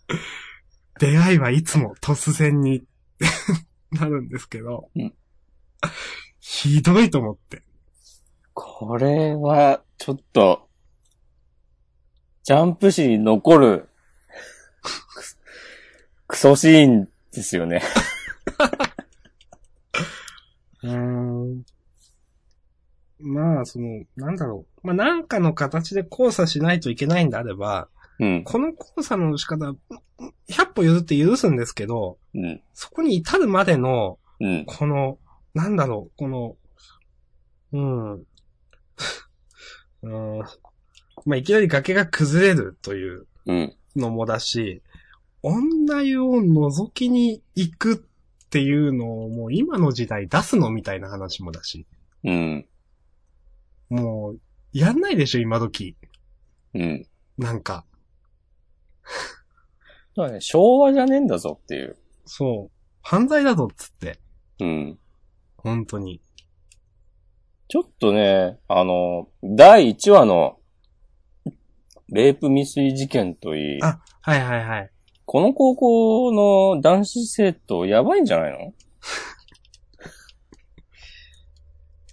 [0.99, 2.85] 出会いはいつも突然に、
[3.93, 5.15] なるんですけど、うん
[6.41, 7.63] ひどいと思って。
[8.55, 10.67] これは、ちょっと、
[12.43, 13.91] ジャンプ誌に残る、
[14.81, 14.91] ク
[16.29, 17.83] クソシーンですよね。
[20.83, 21.65] うーん。
[23.19, 24.87] まあ、その、なんだろう。
[24.87, 28.45] まあ、なんかの形で交差しないといけないんであれば、うん。
[28.45, 29.75] この交差の仕方、
[30.49, 32.63] 100歩譲って許すんですけど、うん。
[32.73, 34.65] そこに至るまでの、うん。
[34.65, 35.19] この、
[35.53, 36.57] なんだろう、この、
[37.73, 37.81] う
[38.17, 38.25] ん。
[40.03, 40.39] うん。
[41.27, 43.77] まあ、いきなり崖が崩れるといううん。
[43.97, 44.83] のもだし、
[45.43, 51.87] 女湯を覗きに行くっていうのをもう今の時代出すのみたいな話もだし、
[52.25, 52.67] うん。
[53.89, 54.41] もう、
[54.73, 55.97] やんないでしょ、今時。
[56.75, 57.07] うん。
[57.39, 57.85] なんか。
[60.17, 61.97] だからね、昭和じゃねえんだぞっていう。
[62.25, 62.77] そう。
[63.03, 64.21] 犯罪だぞ、っつって。
[64.61, 64.99] うん。
[65.57, 66.21] 本当に。
[67.71, 70.59] ちょっとね、あの、第1話の、
[72.09, 74.91] レイプ未遂事件といい、あはいはいはい。
[75.25, 78.59] この高校の男子生徒やばいんじゃないの？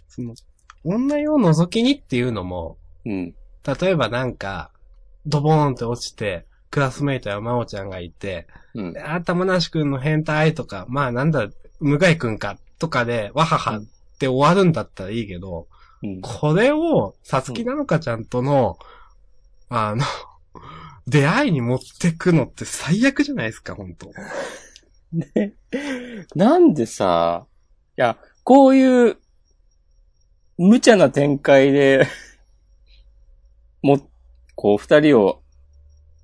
[0.09, 0.35] その、
[0.83, 3.33] 女湯を覗きにっていうのも、うん。
[3.81, 4.71] 例えばなんか、
[5.25, 8.45] ドボーンって落ちて、クラスメイトや真央ちゃんがいて、
[8.75, 8.93] うん。
[8.99, 11.49] あ、玉梨くんの変態とか、まあなんだ、
[11.79, 13.81] 向井くんか、とかで、わはは
[14.17, 15.67] って終わるんだったらいいけど、
[16.01, 16.21] うん。
[16.21, 18.79] これを、さつきなのかちゃんとの、
[19.69, 20.03] あの、
[21.07, 24.11] 出会いに持ってくのって最悪じゃないですか、本当
[25.13, 25.53] ね、
[26.35, 27.45] なんでさ、
[27.97, 29.17] いや、こういう、
[30.57, 32.07] 無茶な展開で、
[33.83, 33.99] も、
[34.55, 35.43] こう、二人を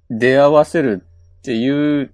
[0.10, 1.06] 出会わせる
[1.40, 2.14] っていう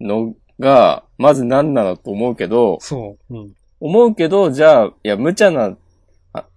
[0.00, 3.34] のが、まず何なのと思うけど、そう。
[3.34, 3.54] うん。
[3.82, 5.76] 思うけど、じゃあ、いや、無茶な、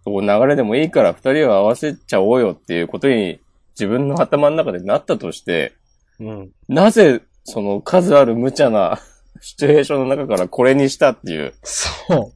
[0.05, 3.39] 流れでもいいから二人を合わせちゃおうよっていうことに
[3.71, 5.73] 自分の頭の中でなったとして、
[6.19, 6.51] うん。
[6.67, 8.99] なぜ、その数ある無茶な
[9.41, 11.55] シチュエーションの中からこれにしたっていう。
[11.63, 12.31] そ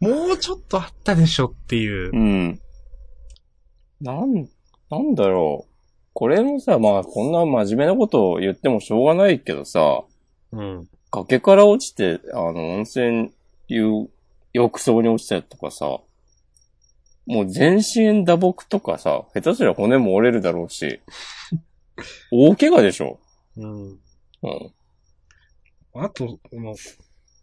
[0.00, 0.04] う。
[0.08, 2.16] もうちょっとあったでしょっていうう。
[2.16, 2.60] ん。
[4.00, 4.48] なん、
[4.88, 5.72] なんだろう。
[6.12, 10.04] これもさ、まあ、こんな真面目なことを言ってもしょうがないけどさ、
[10.52, 10.88] うん。
[11.24, 13.32] 崖から落ちて、あの、温泉
[13.68, 14.10] いう
[14.52, 16.00] 浴槽に落ちたりとかさ、
[17.26, 21.00] もう全身打撲とかさ、下手すりゃ骨も折れるだろうし、
[22.30, 23.18] 大怪我でしょ。
[23.56, 23.88] うん。
[23.88, 23.98] うん。
[25.94, 26.76] あと、この、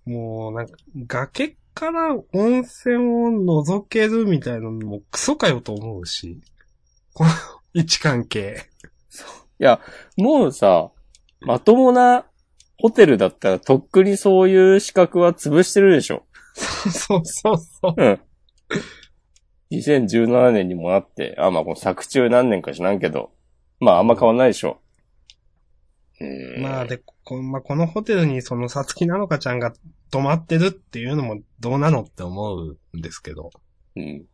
[0.05, 6.39] もうなんか、崖から温泉を覗けるみたいなのもクソかよと思うし。
[7.13, 7.31] この
[7.73, 8.69] 位置関係。
[9.59, 9.81] いや、
[10.17, 10.91] もうさ、
[11.41, 12.25] まともな
[12.83, 16.25] ホテルだったらとっくにそういう資格は潰してるでしょ。
[16.53, 17.95] そうそうそう。
[17.97, 18.21] うん。
[19.71, 23.31] 2017年にもなって、あ、まあこの作中何年か知らんけど、
[23.79, 24.81] まああんま変わんないでしょ。
[26.19, 26.61] うーん。
[26.61, 29.73] まあで、こまあ、このホテルにそのさつきなのかちゃんが
[30.11, 33.49] 泊まってるっていうのもどうなのって思うんですけど。
[33.95, 34.25] うん。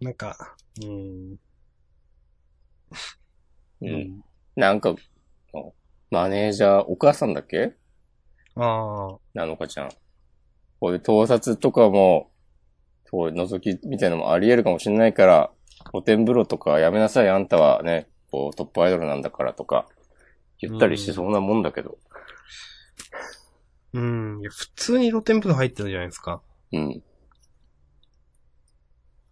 [0.00, 1.36] なんか、うん。
[3.82, 4.22] うん。
[4.56, 4.96] なんか、
[6.14, 7.72] マネージャー、お母さんだっけ？
[8.54, 9.18] ああ。
[9.34, 9.88] なのかちゃん。
[10.78, 12.30] こういう盗撮とかも、
[13.10, 15.50] こう覗きみたいなのもあり得るかもしれないから、
[15.90, 19.88] 露天風呂とかやめなさい、あんたはね、こうトップアイドルなんだからとか、
[20.60, 21.98] 言ったりしてそうなもんだけど。
[23.92, 24.40] うん。
[24.40, 26.42] いや、普通に露天風呂入ってるじゃないですか。
[26.72, 26.90] うん。
[26.90, 27.02] い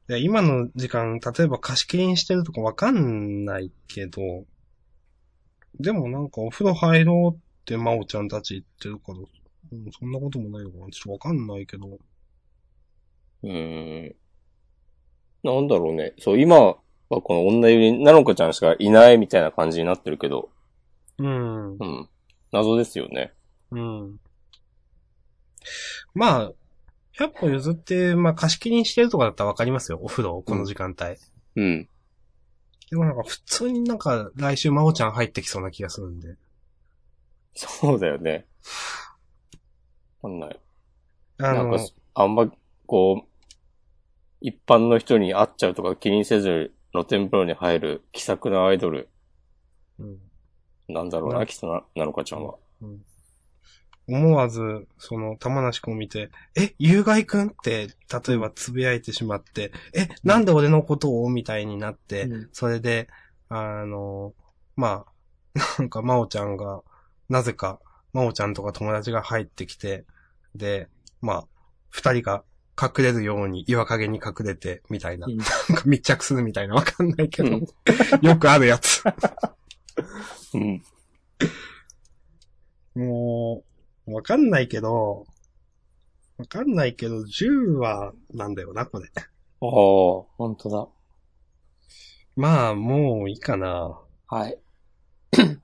[0.09, 4.21] や、今の時間、例えば貸し切りにしてるとかわかんないけど、
[5.81, 11.99] でもなんかお風呂入ろうって真央ちゃんたち言ってるから、うん、そんなこともないのかなちょっとわかんないけど。
[13.43, 14.15] うーん。
[15.43, 16.15] なんだろうね。
[16.19, 16.77] そう、今は
[17.09, 20.51] この女湯になのかちゃんしかいないみたいな感じになってるけど、
[21.19, 21.77] うん。
[21.77, 22.09] うん。
[22.53, 23.33] 謎ですよね。
[23.71, 24.21] うん。
[26.15, 26.53] まあ、
[27.19, 29.99] 100歩譲って、まあ貸し切りにしてるとかだったらわかりますよ。
[30.03, 31.17] お風呂、この時間帯。
[31.57, 31.89] うん。
[32.93, 36.37] でもなんか普通になんか来週真央ちゃん入ってきそうな気がするんで。
[37.55, 38.45] そうだよね。
[40.21, 40.61] わかんない。
[41.39, 42.53] あなんのか、、あんま、
[42.85, 43.55] こう、
[44.43, 49.09] 一般の人に会っちゃうとか気にせず露天風呂に入る気さくなアイドル
[49.99, 50.19] うん
[50.89, 52.57] なんだろうな、うんきっとな、なのかちゃんは。
[52.83, 53.03] うん
[54.09, 57.89] 思わず、その、玉梨くんを見て、え、有害くんって、
[58.27, 61.31] 例えばつぶやいてしまって、え、なんで俺のことを？
[61.31, 62.49] みたいになって、うん。
[62.53, 63.09] それで、
[63.49, 64.35] あの、
[64.77, 65.07] ま
[65.55, 66.83] あ、 なんか、まおちゃんが、
[67.29, 67.81] なぜか、
[68.13, 70.05] まおちゃんとか友達が入ってきて、
[70.55, 70.89] で、
[71.21, 71.47] まあ、
[71.91, 72.43] 二人が
[72.81, 75.27] 隠れるように岩陰に隠れて、みたいな。
[75.27, 75.37] うん。
[75.37, 77.67] なんか密着するみたいな、わかんないけど、うん。
[78.27, 79.03] よくあるやつ。
[80.55, 80.83] うん。
[82.95, 83.72] もう、
[84.07, 85.27] わかんないけど、
[86.39, 89.09] わかんないけど、10話なんだよな、これ。
[89.15, 89.69] ああ、
[90.37, 90.89] 本当だ。
[92.35, 94.01] まあ、もういいかな。
[94.27, 94.59] はい。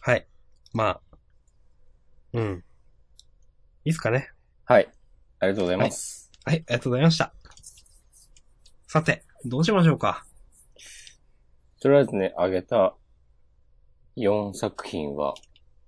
[0.00, 0.26] はい。
[0.72, 1.00] まあ。
[2.32, 2.64] うん。
[3.84, 4.30] いっすかね。
[4.64, 4.88] はい。
[5.38, 6.30] ありがとうございます。
[6.44, 7.32] はい、ありがとうございました。
[8.88, 10.24] さて、どうしましょうか。
[11.80, 12.96] とりあえずね、あげた
[14.16, 15.34] 4作品は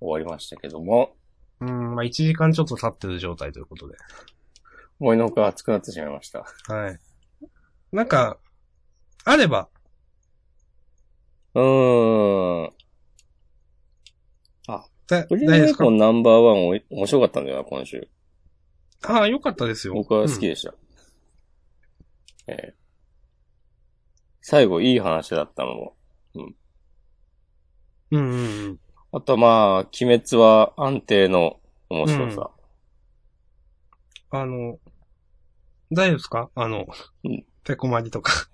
[0.00, 1.16] 終わりましたけども、
[1.60, 3.96] うん、まあ1時間ちょっと経ってる状態ということで。
[4.98, 6.46] 思いのほか熱くなってしまいました。
[6.68, 6.98] はい。
[7.92, 8.38] なんか、
[9.24, 9.68] あれば、
[11.54, 12.72] うーん。
[15.08, 15.84] だブリ大丈夫ですか？
[15.84, 18.08] ーコンナンバーワンおい面白かったんだよな、今週。
[19.04, 19.94] ああ、よかったですよ。
[19.94, 20.74] 僕は好きでした。
[22.48, 22.86] えー
[24.48, 25.96] 最後いい話だったのも。
[26.34, 26.54] うん。
[28.12, 28.80] うんうんうん。
[29.16, 31.58] あとはまあ、鬼滅は安定の
[31.88, 32.50] 面白さ。
[34.28, 34.78] あの、
[35.90, 36.50] 大丈夫ですか？
[36.54, 36.86] あの、
[37.24, 38.50] うんペコマリとか。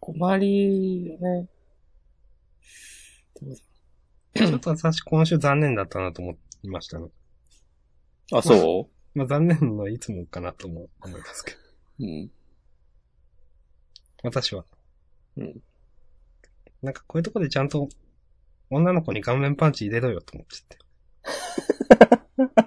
[0.00, 1.48] 困りね。
[4.34, 7.06] ちょっと私今週残念だったなと思いましたね。
[8.32, 11.58] あ、そまあ残念のいつもかなとも思いますけど。
[12.00, 12.30] ううん。
[14.24, 14.64] 私は。
[15.36, 15.62] うん。
[16.82, 17.88] なんかこういうとこでちゃんと
[18.70, 22.64] 女の子に顔面パンチ入れろよと思っちゃって。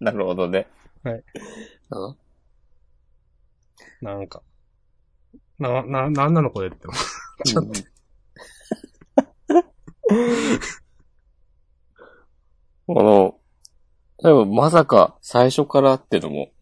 [0.00, 0.66] なるほどね。
[1.02, 1.24] はい。
[1.90, 2.16] うん
[4.00, 4.42] なんか。
[5.58, 6.86] な、な、なんなのこれって。
[7.44, 7.72] ちょっと。
[12.86, 13.38] この、
[14.22, 16.52] 例えばまさか最初からってのも、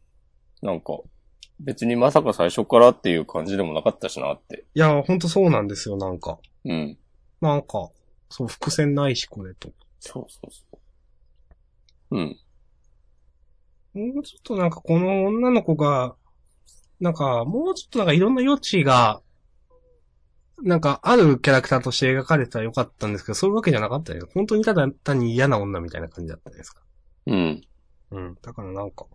[0.63, 0.99] なんか、
[1.61, 4.65] 別にまさか最初からっていう感じでもなかったしなって。
[4.75, 6.39] いや、ほんとそうなんですよ、なんか。
[6.65, 6.99] うん。
[7.41, 7.91] なんか、
[8.37, 9.73] そう、伏線ないし、これと。
[9.99, 10.63] そうそうそ
[12.11, 12.17] う。
[12.19, 12.39] うん。
[13.95, 16.17] もうちょっとなんかこの女の子が、
[17.01, 19.23] なんか、もうちょっとなんかいろんな余地が、
[20.63, 24.29] なんか、あるキャラクターとして描かれたらよかったんですけど、そういうわけじゃなかったよ。
[24.35, 26.83] 本当にただ単に嫌な女みたいな感じだったですか。
[27.25, 27.63] うん。
[28.11, 28.37] うん。
[28.43, 29.07] だからなんか、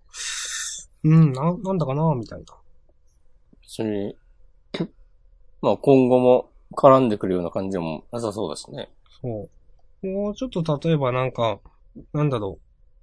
[1.03, 2.45] うん、な、なんだかな、みたいな。
[3.61, 4.17] 別に、
[5.61, 8.89] まあ今後も絡んでくるような感じでもなさそうだしね。
[9.21, 9.49] そ
[10.03, 10.07] う。
[10.07, 11.59] もうちょっと例えばなんか、
[12.13, 12.59] なんだろ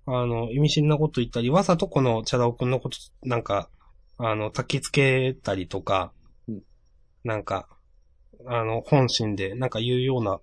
[0.07, 0.13] う。
[0.13, 3.69] あの、意味深なこと言ったり、わざとこのチャラオくんのこと、なんか、
[4.17, 6.13] あの、焚き付けたりとか、
[6.49, 6.63] うん
[7.25, 7.69] なんか、
[8.47, 10.41] あの、本心で、なんか言うような、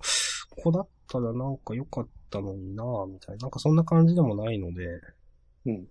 [0.58, 3.44] 子だったらなんか良かったのになぁ、みたいな。
[3.44, 5.02] なんかそんな感じでもないので、
[5.66, 5.88] うん。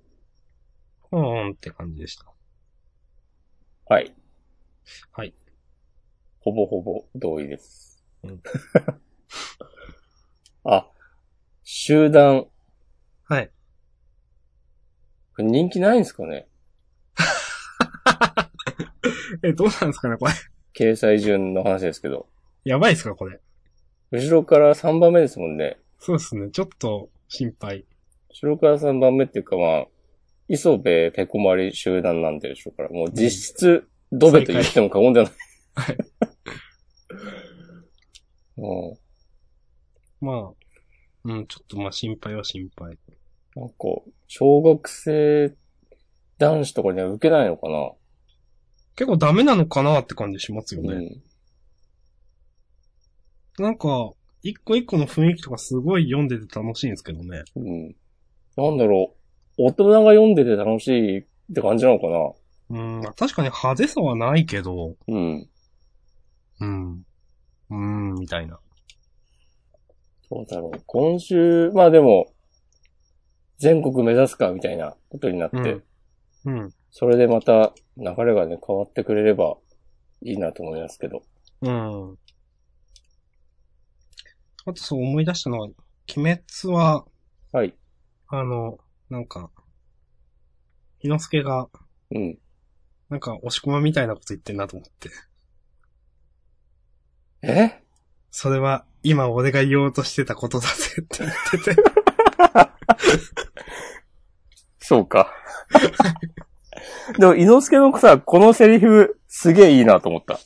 [1.11, 2.27] ふーんって感じでした。
[3.87, 4.15] はい。
[5.13, 5.35] はい。
[6.41, 8.05] ほぼほぼ同意です。
[8.23, 8.43] うん
[10.65, 10.89] あ、
[11.63, 12.47] 集団、
[13.25, 13.51] はい。
[15.37, 16.47] これ人気ないんですかね？
[19.43, 20.33] え、どうなんですかね、これ。
[20.75, 22.29] 掲載順の話ですけど。
[22.65, 23.41] やばいですか、これ。
[24.11, 25.79] 後ろから3番目ですもんね。
[25.99, 26.51] そうですね。
[26.51, 27.85] ちょっと心配。
[28.31, 29.87] 後ろから3番目っていうかまあ、
[30.49, 35.35] 磯部ペコマリ集団なんででしょうから、もう実質、ドベと言っても過言ではない。
[35.75, 35.97] はい。
[38.59, 38.99] うん
[40.25, 40.53] まあ、
[41.25, 42.99] うん、ちょっとまあ心配は心配。
[43.57, 43.75] なんか、
[44.27, 45.55] 小学生
[46.39, 47.93] 男子とかには受けないのかな？
[48.97, 51.23] 結構ダメなのかなって感じしますよね。
[53.59, 53.63] うん。
[53.65, 54.13] なんか、
[54.43, 57.43] 一個一個の雰囲気とかすごい読んでて楽しいんですけどね。
[57.57, 57.97] うん。
[58.57, 59.15] なんだろ
[59.59, 59.65] う。
[59.67, 61.25] 大人が読んでて楽しいっ
[61.55, 62.33] て感じなのかな？
[62.71, 65.49] うん、まあ確かに派手さはないけど、うん。
[66.61, 67.03] うん。
[67.71, 68.59] うん、みたいな。
[70.35, 70.83] どうだろう。
[70.87, 72.27] 今週、まあでも、
[73.59, 75.85] 全国目指すかみたいなことになって、うん
[76.47, 76.75] うん。
[76.91, 79.57] それでまた流れがね、変わってくれれば
[80.23, 81.23] いいなと思いますけど。
[81.63, 82.19] うん。
[84.67, 85.77] あとそう思い出したのは、鬼
[86.17, 87.05] 滅は、
[87.53, 87.77] はい。
[88.27, 88.79] あの、
[89.11, 89.53] なんか、
[90.99, 91.69] 日之助が、
[92.11, 92.39] うん。
[93.09, 95.11] なんか、押し込まみたいなこと言ってんなと思って。
[97.43, 97.84] え？
[98.37, 101.33] それは、今俺が言おうとしてたことだぜって言っ
[101.65, 101.83] てて。
[104.81, 105.33] そうか。
[107.17, 110.41] でも、伊之助のさ、このセリフ、すげえいいなと思った。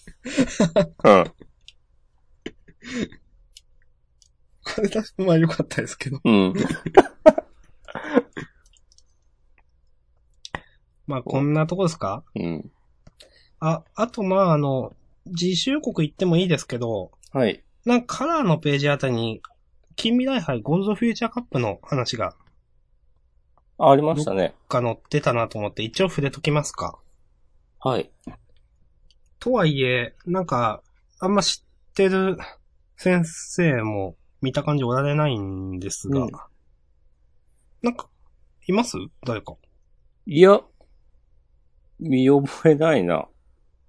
[1.05, 1.25] うん。
[4.75, 6.21] これ確かまあ良かったですけど。
[6.23, 6.53] うん。
[11.07, 12.23] まあこんなとこですか？
[12.35, 12.71] うん。
[13.61, 14.95] あ、あとまああの、
[15.25, 17.65] 自習国行ってもいいですけど、はい。
[17.85, 19.43] なんかカラーのページあたりに、
[19.97, 22.37] 近未来杯ゴールドフューチャーカップの話が、
[23.79, 24.55] あ、ありましたね。
[24.69, 26.99] が載ってたなと思って一応触れときますか？
[27.81, 28.11] はい。
[29.39, 30.83] とはいえ、なんか、
[31.21, 32.37] あんま知ってる
[32.97, 36.31] 先生も見た感じおられないんですが、うん
[37.81, 38.09] なんか、
[38.67, 38.99] います？
[39.25, 39.55] 誰か。
[40.27, 40.61] いや、
[42.01, 43.29] 見覚えないな。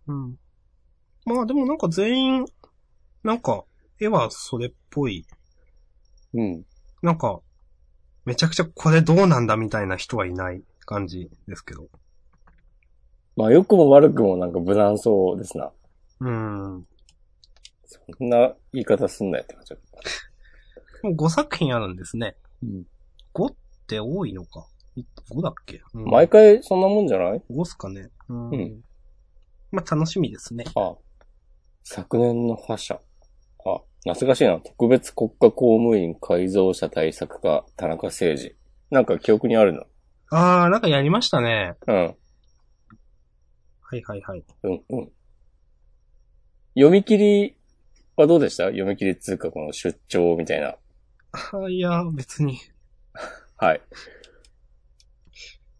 [0.05, 0.37] うん。
[1.25, 2.45] まあでもなんか全員、
[3.23, 3.63] なんか、
[3.99, 5.26] 絵はそれっぽい。
[6.34, 6.65] うん。
[7.01, 7.41] なんか、
[8.26, 11.88] めちゃくちゃこれどうなんだみたいな人はいない感じですけど。
[13.35, 15.71] まあ、良くも悪くもなんか無難そうですな。
[16.19, 16.85] うん。
[17.85, 19.77] そんな言い方すんなよって感じだ
[21.03, 22.35] もう5作品あるんですね。
[22.61, 22.85] うん。
[23.34, 23.55] 5っ
[23.88, 24.67] て多いのか。
[25.31, 28.09] 5だっけ、うん、毎回そんなもんじゃない？5っすかね。
[28.27, 28.49] うん。
[28.49, 28.81] うん
[29.71, 30.65] まあ楽しみですね。
[30.76, 30.95] あ、
[31.84, 32.99] 昨年の覇者。
[33.65, 34.60] あ、懐かしいな。
[34.60, 38.56] 特別国家公務員改造者対策課、田中誠二。
[38.90, 39.84] なんか記憶にあるの？
[40.31, 41.76] あー、なんかやりましたね。
[41.88, 41.95] うん。
[41.95, 42.15] は
[43.98, 44.44] いはいはい。
[44.64, 45.11] うん、うん。
[46.76, 47.56] 読み切り
[48.15, 48.65] はどうでした？
[48.65, 50.76] 読み切り通貨この出張みたいな。
[51.31, 52.56] あ ーいや、別に。
[52.56, 52.57] い
[53.57, 53.81] はい。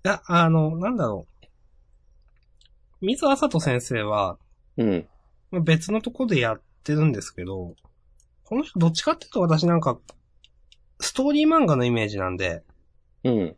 [0.04, 1.46] や、あの、なんだろう。
[3.06, 4.38] 水浅人先生は、
[4.78, 5.08] うん。
[5.52, 7.76] まあ別のとこでやってるんですけど、
[8.45, 9.99] この人どっちかっていうと私なんか、
[10.99, 12.64] ストーリー漫画のイメージなんで、
[13.24, 13.56] うん。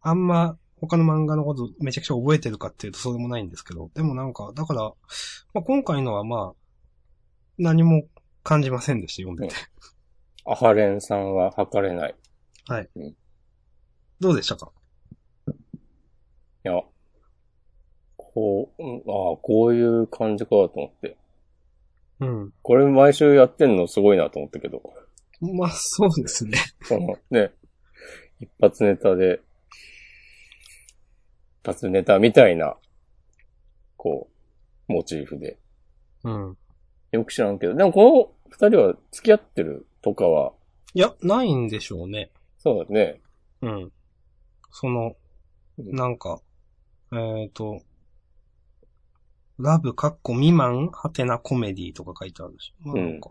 [0.00, 4.92] あんま他の漫画のことめちゃくちゃ覚えてるかっていうとそうでもないんですけど、でもなんか、だから、
[5.52, 6.60] まあ、今回のはまあ、
[7.58, 8.04] 何も
[8.44, 9.60] 感じませんでした、読んでて。
[10.46, 12.14] アハレンさんは測れない。
[14.20, 14.70] どうでしたか？
[15.48, 15.52] い
[16.62, 16.80] や、
[18.16, 21.16] こう、うんああ、こういう感じかと思って。
[22.20, 22.52] うん。
[22.62, 24.82] これ毎週やってんのすごいなと思ったけど。
[25.40, 26.58] まあ、そうですね。
[26.82, 27.50] そのね、
[28.40, 29.40] 一発ネタで、
[31.62, 32.76] 一発ネタみたいな、
[33.96, 34.28] こ
[34.88, 35.58] う、モチーフで。
[36.24, 36.56] うん。
[37.12, 37.74] よく知らんけど。
[37.74, 40.52] でもこの二人は付き合ってるとかは、
[40.94, 42.30] いや、ないんでしょうね。
[42.58, 43.20] そうだね。
[43.62, 43.92] うん。
[44.70, 45.16] その、
[45.78, 46.40] うんなんか、
[47.12, 47.80] えっ、と、
[49.62, 52.74] ラブかっこ未満はてなコメディとか書いてあるし。
[52.80, 53.30] まあなんか、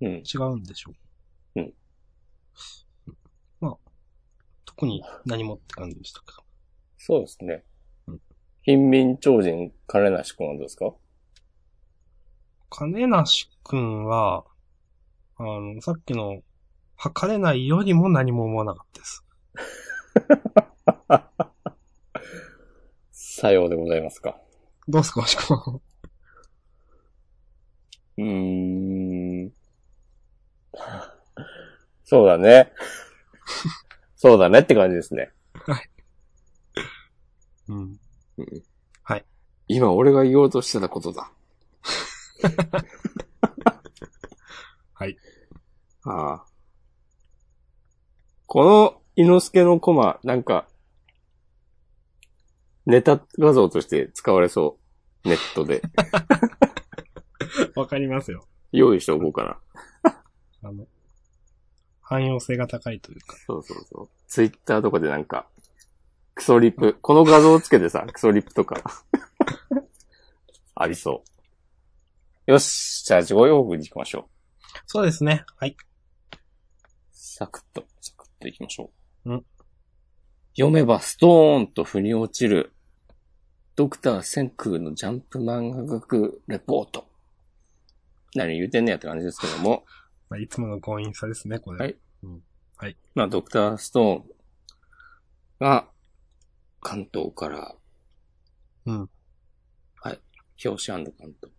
[0.00, 0.08] うん。
[0.18, 0.92] 違うんでしょ
[1.56, 1.60] う。
[1.60, 1.74] うん。
[3.60, 3.76] まあ、
[4.64, 6.42] 特に何もって感じでしたけど。
[6.98, 7.64] そうですね
[8.06, 8.20] うん。
[8.62, 10.92] 貧民超人金梨くんはどうですか？
[12.70, 14.44] 金梨くんは、
[15.36, 16.42] あの、さっきの、
[16.96, 19.24] 測れないよりも何も思わなかったです。
[23.40, 24.40] さようでございますか。
[24.88, 25.80] どうすか、もしくは。
[28.16, 29.52] うーん。
[32.04, 32.72] そうだね。
[34.16, 35.30] そうだねって感じですね。
[37.68, 38.00] うん。
[39.68, 41.30] 今俺が言おうとしてたことだ。
[44.94, 45.16] はい。
[46.04, 46.44] ああ。
[48.46, 50.66] この、イノスケのコマ、なんか、
[52.86, 54.77] ネタ画像として使われそう。
[55.24, 55.82] ネットで。
[57.74, 58.46] わかりますよ。
[58.72, 59.60] 用意しておこうか
[60.02, 60.12] な。
[60.62, 60.86] あの、
[62.02, 63.36] 汎用性が高いというか。
[63.46, 64.08] そうそうそう。
[64.26, 65.48] ツイッターとかでなんか、
[66.34, 68.82] クソリップ、この画像をつけてさ、クソリップとか、
[70.74, 71.24] ありそ
[72.46, 72.50] う。
[72.50, 74.78] よし、じゃあ、自己用具に行きましょう。
[74.86, 75.44] そうですね。
[75.56, 75.76] はい。
[77.12, 78.90] サクッと、サクッと行きましょ
[79.24, 79.32] う。
[79.32, 79.44] うん
[80.58, 82.74] 読めばストーンと腑に落ちる、
[83.78, 87.06] ドクター千空のジャンプ漫画学レポート。
[88.34, 89.84] 何言うてんねやって感じですけども、
[90.28, 91.94] まあ、いつもの強引さですね、これ。
[92.76, 94.24] はいまあ、ドクターストーン
[95.60, 95.86] が、
[96.80, 97.76] 関東から、
[98.86, 99.08] うん。
[100.02, 100.18] はい、
[100.64, 101.52] 表紙関東。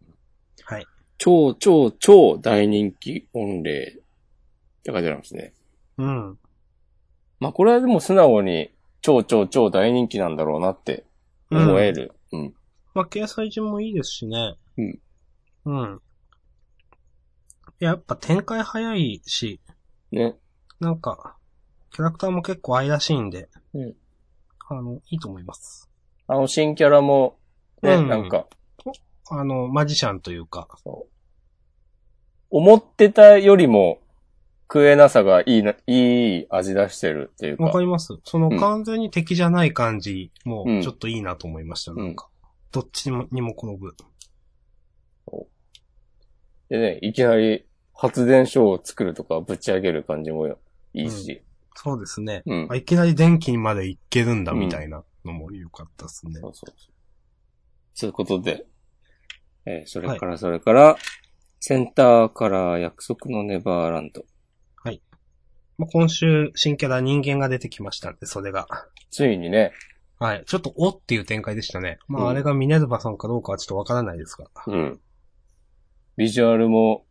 [0.65, 0.85] はい。
[1.17, 4.01] 超超超大人気御礼っ
[4.83, 5.53] て書いてありますね。
[5.97, 6.37] うん。
[7.39, 11.05] まあ、これはでも素直に超超超大人気なんだろうなって
[11.51, 12.13] 思える。
[12.31, 12.53] うん。
[12.93, 14.55] まあ、掲載順もいいですしね。
[14.77, 14.99] うん。
[15.65, 16.01] うん。
[17.79, 19.61] やっぱ展開早いし、
[20.11, 20.35] ね。
[20.79, 21.37] なんか、
[21.91, 23.95] キャラクターも結構愛らしいんで、うん。
[24.69, 25.89] あの、いいと思います。
[26.27, 27.39] あの新キャラも、
[27.81, 28.47] ね、うんなんか、
[29.31, 31.13] あの、マジシャンというか、そう。
[32.51, 33.99] 思ってたよりも、
[34.71, 37.63] 食えなさがいいな、いい味出してるっていうか。
[37.63, 42.29] わかりますそのうん完全に敵じゃない感じもうん、ちょっといいなと思いました、うんなんか。
[42.71, 43.95] どっちにも、にも転ぶ。
[46.69, 47.65] でね、いきなり
[47.95, 50.47] 発電所を作るとかぶち上げる感じも
[50.93, 51.41] いいし。
[51.75, 52.43] そうですね。
[52.45, 52.67] うん。
[52.69, 56.33] あいきなり電気にまで行けるんだ、うんみたいなのも良かったですね。
[56.41, 56.93] そうそうそう。
[57.95, 58.67] そういうことで、
[59.65, 60.95] えーそれからそれから、
[61.59, 64.23] センターから約束のネバーランド。
[65.79, 65.87] はい。
[65.87, 68.67] まあ、今週新キャラ人間が出てきましたんで、それが。
[69.09, 69.71] ついにね、
[70.19, 70.43] はい。
[70.45, 71.97] ちょっとおっていう展開でしたね。
[72.09, 74.47] まうんあ、あれがミネルヴァさんかどうかはちょっとわからないですが。
[74.67, 74.99] うん。
[76.17, 77.05] ビジュアルも、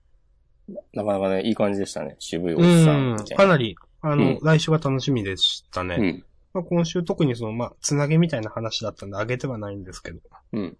[0.93, 2.17] なかなかね、いい感じでしたね。
[2.19, 3.37] 渋いおっうさんんみたい。
[3.39, 5.97] かなり、あの、うん来週が楽しみでしたね。
[5.99, 6.25] うん。
[6.53, 10.21] まあ、今週特にその、まあ、つなげみたいな話だったんで、あげてはないんですけど。
[10.53, 10.77] うん。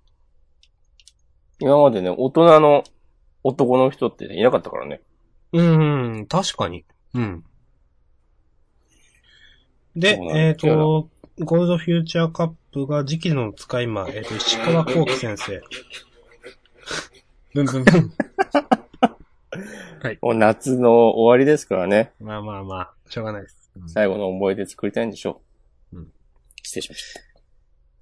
[1.61, 2.85] 今までね、大人の
[3.43, 5.01] 男の人っていなかったからね。
[5.53, 6.85] うん、確かに。
[7.15, 7.45] うん。
[9.99, 11.09] でえっ、と、
[11.41, 15.61] ゴールドフューチャーカップが時期の使い魔、えっ、と、石川幸喜先生。
[17.55, 18.13] ブンブンブン。
[20.23, 22.13] もう夏の終わりですからね。
[22.21, 23.71] まあまあまあ、しょうがないです。
[23.87, 25.41] 最後の思い出作りたいんでしょ
[25.93, 25.99] う。
[25.99, 26.13] うん。
[26.63, 27.21] 失礼しました。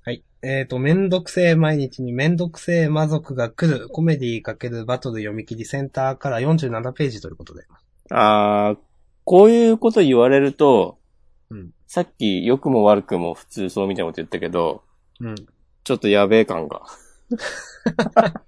[0.05, 0.23] はい。
[0.43, 7.65] えっ、と、めんどくせえ毎日にめんどくせえ魔族が来る、コメディ×バトル読み切りセンターから47ページということで。
[8.11, 8.79] あー、
[9.25, 10.96] こういうこと言われると、
[11.51, 14.83] うんさっき良くも悪くも普通そうみたいなこと言ったけど、
[15.21, 15.35] うん。
[15.85, 16.83] ちょっとやべえ感が。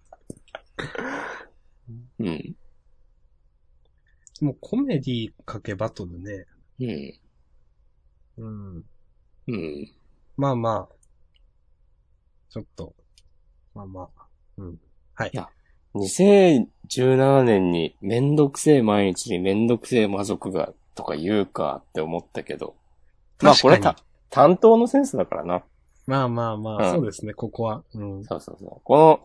[2.19, 2.57] うん。
[4.41, 6.47] もうコメディ×バトルね。
[6.81, 7.15] うん。
[8.39, 8.49] う
[8.79, 8.85] ん。
[9.47, 9.93] うん。
[10.37, 10.95] まあまあ。
[12.51, 12.95] ちょっと。
[13.75, 14.27] まあまあ。
[14.59, 14.81] うん。
[15.15, 15.33] はい。
[15.95, 22.78] 2017年にめんどくせえ毎日にめんどくせえ魔族がとか言うかって思ったけど。
[23.43, 23.97] まあこれた
[24.31, 25.63] 担当のセンスだからな。
[26.07, 27.83] まあまあまあ、うんそうですね、ここは。
[27.95, 28.25] うん。
[28.25, 28.81] そうそうそう。
[28.85, 29.21] この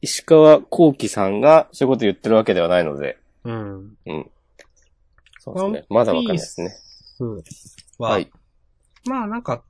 [0.00, 3.18] 石川幸喜さんがそういうこと言ってるわけではないので。
[3.44, 3.96] うん。
[4.06, 4.30] うん。
[5.38, 5.86] そうですね。
[5.88, 6.74] まだわかんないですね。
[7.18, 7.44] そう。
[7.98, 8.30] は、はい。
[9.06, 9.62] まあなんか、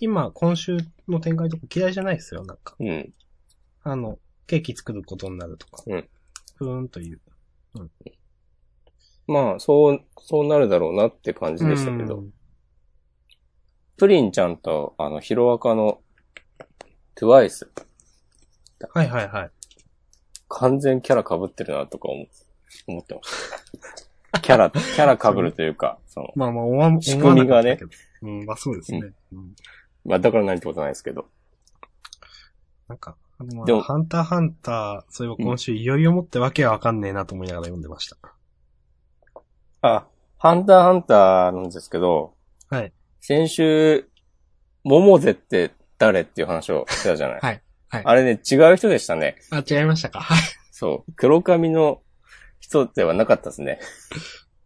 [0.00, 0.78] 今、今週
[1.08, 2.74] の展開とか嫌いじゃないですよ、なんか。
[2.78, 3.12] うん。
[3.82, 5.82] あの、ケーキ作ることになるとか。
[5.86, 6.08] うん。
[6.56, 7.20] ふーんという。
[9.26, 12.18] まあ、そう、そうなるだろうなって感じでしたけど。
[12.18, 12.32] うん
[14.00, 16.00] プリンちゃんと、あの、ヒロアカの、
[17.16, 17.70] トゥワイス、
[18.94, 19.50] はいはいはい。
[20.48, 22.26] 完全キャラ被ってるなとか思
[22.86, 23.30] 思ってまし
[24.32, 24.40] た。
[24.40, 27.78] キャラ、 キャラ被るというか、その、まあまあ、おわ、仕組みがね。
[28.22, 29.12] うん、まあそうですね。
[29.34, 29.54] うん
[30.06, 31.26] まあ、だから何ってことないですけど。
[32.88, 33.16] なんか、
[33.66, 38.16] でもハンターハンター、そういえば今週いよいよもってわけわかんねえなと思いながら読んでました。
[39.82, 40.06] あ、
[40.38, 42.32] ハンターハンターなんですけど、
[42.70, 42.94] はい。
[43.20, 44.08] 先週、
[44.84, 47.38] モモゼって誰っていう話をしてたじゃない。
[47.40, 49.36] はいはいあれね、違う人でしたね。
[49.50, 50.20] あ、違いましたか？
[50.20, 50.38] はい。
[50.70, 51.12] そう。
[51.16, 52.02] 黒髪の
[52.60, 53.80] 人ではなかったですね。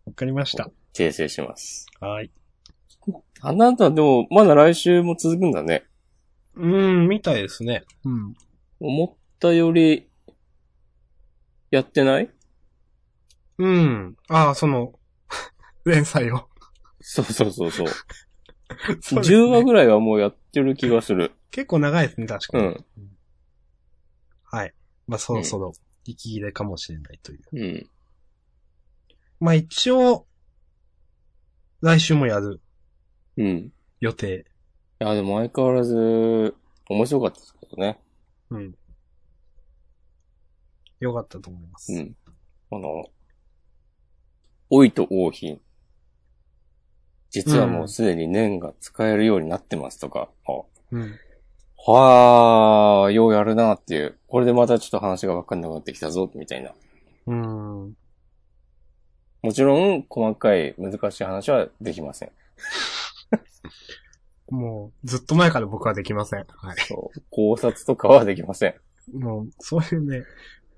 [0.05, 0.69] わかりました。
[0.95, 1.87] 訂正します。
[2.01, 2.31] はい。
[3.41, 5.85] あなんたでも、まだ来週も続くんだね。
[6.55, 7.85] うーん、みたいですね。
[8.05, 8.35] うん。
[8.81, 10.09] 思ったより、
[11.71, 12.31] やってない？
[13.59, 14.17] うん。
[14.29, 14.93] ああ、その、
[15.87, 16.49] 連載を。
[17.01, 17.87] そうそうそうそう。
[19.01, 21.33] そうですね10話ぐらいはもうやってる気がする。
[21.51, 22.65] 結構長いですね、確かに。
[22.65, 22.85] うん。
[24.45, 24.75] はい。
[25.07, 25.73] まあ、そろそろ、
[26.05, 27.41] 息切れかもしれないという。
[27.53, 27.91] うん。
[29.41, 30.27] まあ、一応、
[31.81, 32.61] 来週もやる
[33.37, 33.47] うん。
[33.47, 34.47] い予定。
[34.99, 36.55] や、でも相変わらず、
[36.89, 38.01] 面白かったですけどね。
[38.51, 38.75] うん。
[41.01, 41.93] よかったと思います。
[41.93, 42.17] うん。
[42.71, 43.05] あの、
[44.71, 45.61] 老いと王妃。
[47.35, 50.29] 実はもうすでに年が使えるようになってますとか。
[50.93, 51.19] うん。
[51.89, 54.17] あはあ、ようやるなっていう。
[54.29, 56.71] これでまたちょっと話がわかんなくなってきたぞ、みたいな。
[57.27, 57.97] うん。
[59.43, 62.31] もちろん、細かい難しい話はできません。
[64.55, 66.47] もう、ずっと前から僕はできません。
[66.47, 66.77] はい。
[66.87, 68.75] そう考察とかはできません。
[69.13, 70.23] もう、そういうね、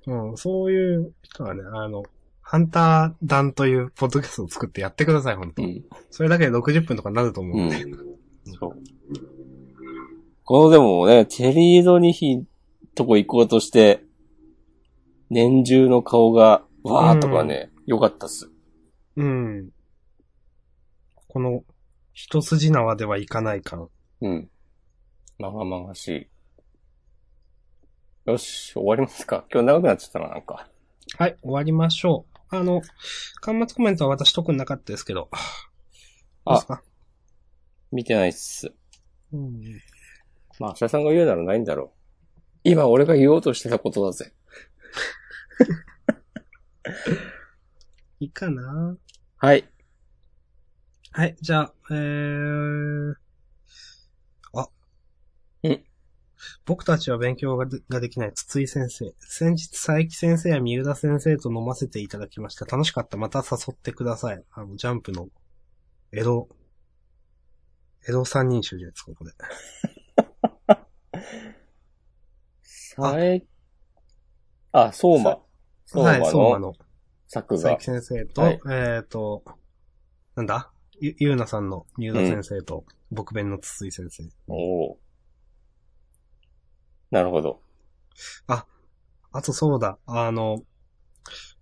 [0.06, 2.02] うん、そういう人はね、あの、
[2.48, 5.84] ハンター団というポッドキャストを作ってやってください、本当、うん。
[6.12, 7.84] それだけで60分とかなると思ううんんで。。
[8.60, 8.82] そう。
[10.44, 12.44] このでもね、チェリードニヒ
[12.94, 14.04] とこ行こうとして、
[15.28, 18.48] 年中の顔が、わーとかね、よかったっす。
[19.16, 19.70] うん。
[21.26, 21.64] この、
[22.12, 23.88] 一筋縄ではいかない感。
[24.20, 24.48] うん。
[25.40, 26.28] まがまがし
[28.26, 28.30] い。
[28.30, 29.44] よし、終わりますか。
[29.52, 30.68] 今日長くなっちゃったな、なんか。
[31.18, 32.35] はい、終わりましょう。
[32.48, 32.80] あの、
[33.42, 35.28] 端末コメントは私特になかったですけど。
[36.46, 36.82] どうですか？
[37.92, 38.72] 見てないっす。
[39.32, 39.60] うん。
[40.58, 41.90] まあ、明日さんが言うならないんだろう。
[42.64, 44.32] 今俺が言おうとしてたことだぜ。
[48.20, 48.96] いいかな
[49.36, 49.68] はい。
[51.12, 53.14] はい、じゃあ、えー、
[54.54, 54.68] あ。
[55.62, 55.84] うん。
[56.66, 59.14] 僕たちは勉強がでができない筒井先生。
[59.20, 62.64] 先日佐伯先生や三浦先生と飲ませていただきました。
[62.64, 63.16] 楽しかった。
[63.16, 64.42] また誘ってください。
[64.50, 65.28] あの、ジャンプの
[66.10, 66.48] 江戸、
[68.08, 69.30] 江戸三人衆です、ここで。
[72.62, 73.44] さえ、
[74.72, 75.38] あ、相馬。
[75.84, 76.74] 相はい、馬そうなのの。
[77.28, 77.84] 作画佐伯。
[77.84, 79.44] 先生と、はいえっ、と、
[80.34, 80.72] なんだ？
[80.98, 84.24] ゆ、ゆうなさんの三浦先生と、僕弁の筒井先生。
[84.48, 84.54] お
[84.94, 84.98] お。
[87.16, 87.60] なるほど。
[89.36, 90.62] あとそうだ、あの、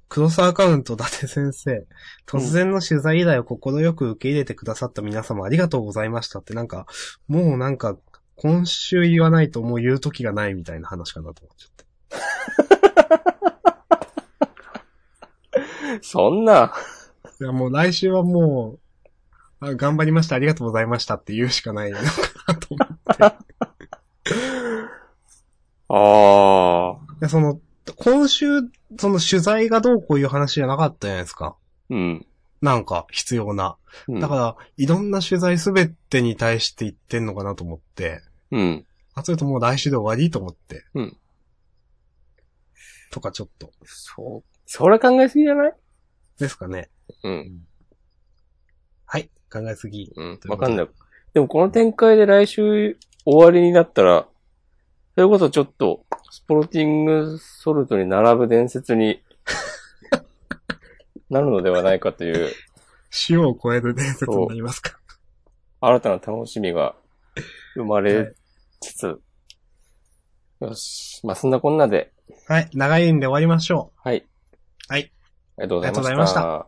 [0.08, 1.84] クロスアカウント伊達先生、
[2.24, 6.86] 突然の取材依頼を快く受け入れてくださった皆様ありがとうございましたってなんか、
[7.26, 7.96] もうなんか、
[8.36, 11.72] 今週言わないともう言う時がないみたいな話かなと思っちゃっ
[15.98, 15.98] て。
[16.02, 16.72] そんな、
[17.40, 18.78] いやもう来週はも
[19.60, 22.04] う、あ頑張りました、ありがとうございましたって言うしかないのか
[22.46, 22.88] なと思っ
[23.40, 24.94] て。
[25.94, 27.28] ああ。
[27.28, 27.60] その、
[27.96, 28.46] 今週、
[28.98, 31.56] その取材がどうこういう話じゃなかったじゃないですか。
[31.90, 32.26] うん。
[32.60, 33.76] なんか必要な。
[34.08, 38.86] うんだから、いろんな取材すべてに対して言ってんのかなと思って、うん。
[39.14, 40.84] あ、それともう来週で終わりと思って。
[40.94, 41.16] うん。
[43.10, 43.70] とかちょっと。
[43.84, 44.48] そう。
[44.66, 45.72] それ考えすぎじゃない？
[46.38, 46.90] ですかね。
[47.22, 47.62] うん。
[49.06, 49.30] はい。
[49.52, 50.10] 考えすぎ。
[50.16, 50.40] うん。
[50.48, 50.88] わかんない。
[51.34, 54.26] でもこの展開で来週終わりになったら、
[55.14, 59.22] それこそちょっと、スポルティングソルトに並ぶ伝説に
[61.30, 62.52] なるのではないかという
[63.28, 64.98] 塩を超える伝説になりますか。
[65.80, 66.96] 新たな楽しみが
[67.74, 68.34] 生まれ
[68.80, 69.20] つつ、
[70.60, 71.24] よし。
[71.24, 72.12] まあ、そんなこんなで、
[72.48, 72.70] はい。
[72.72, 74.26] 長いんで終わりましょはい。
[74.88, 75.12] はい。
[75.58, 75.94] ありがとうございました。
[75.94, 76.66] ありがとうございました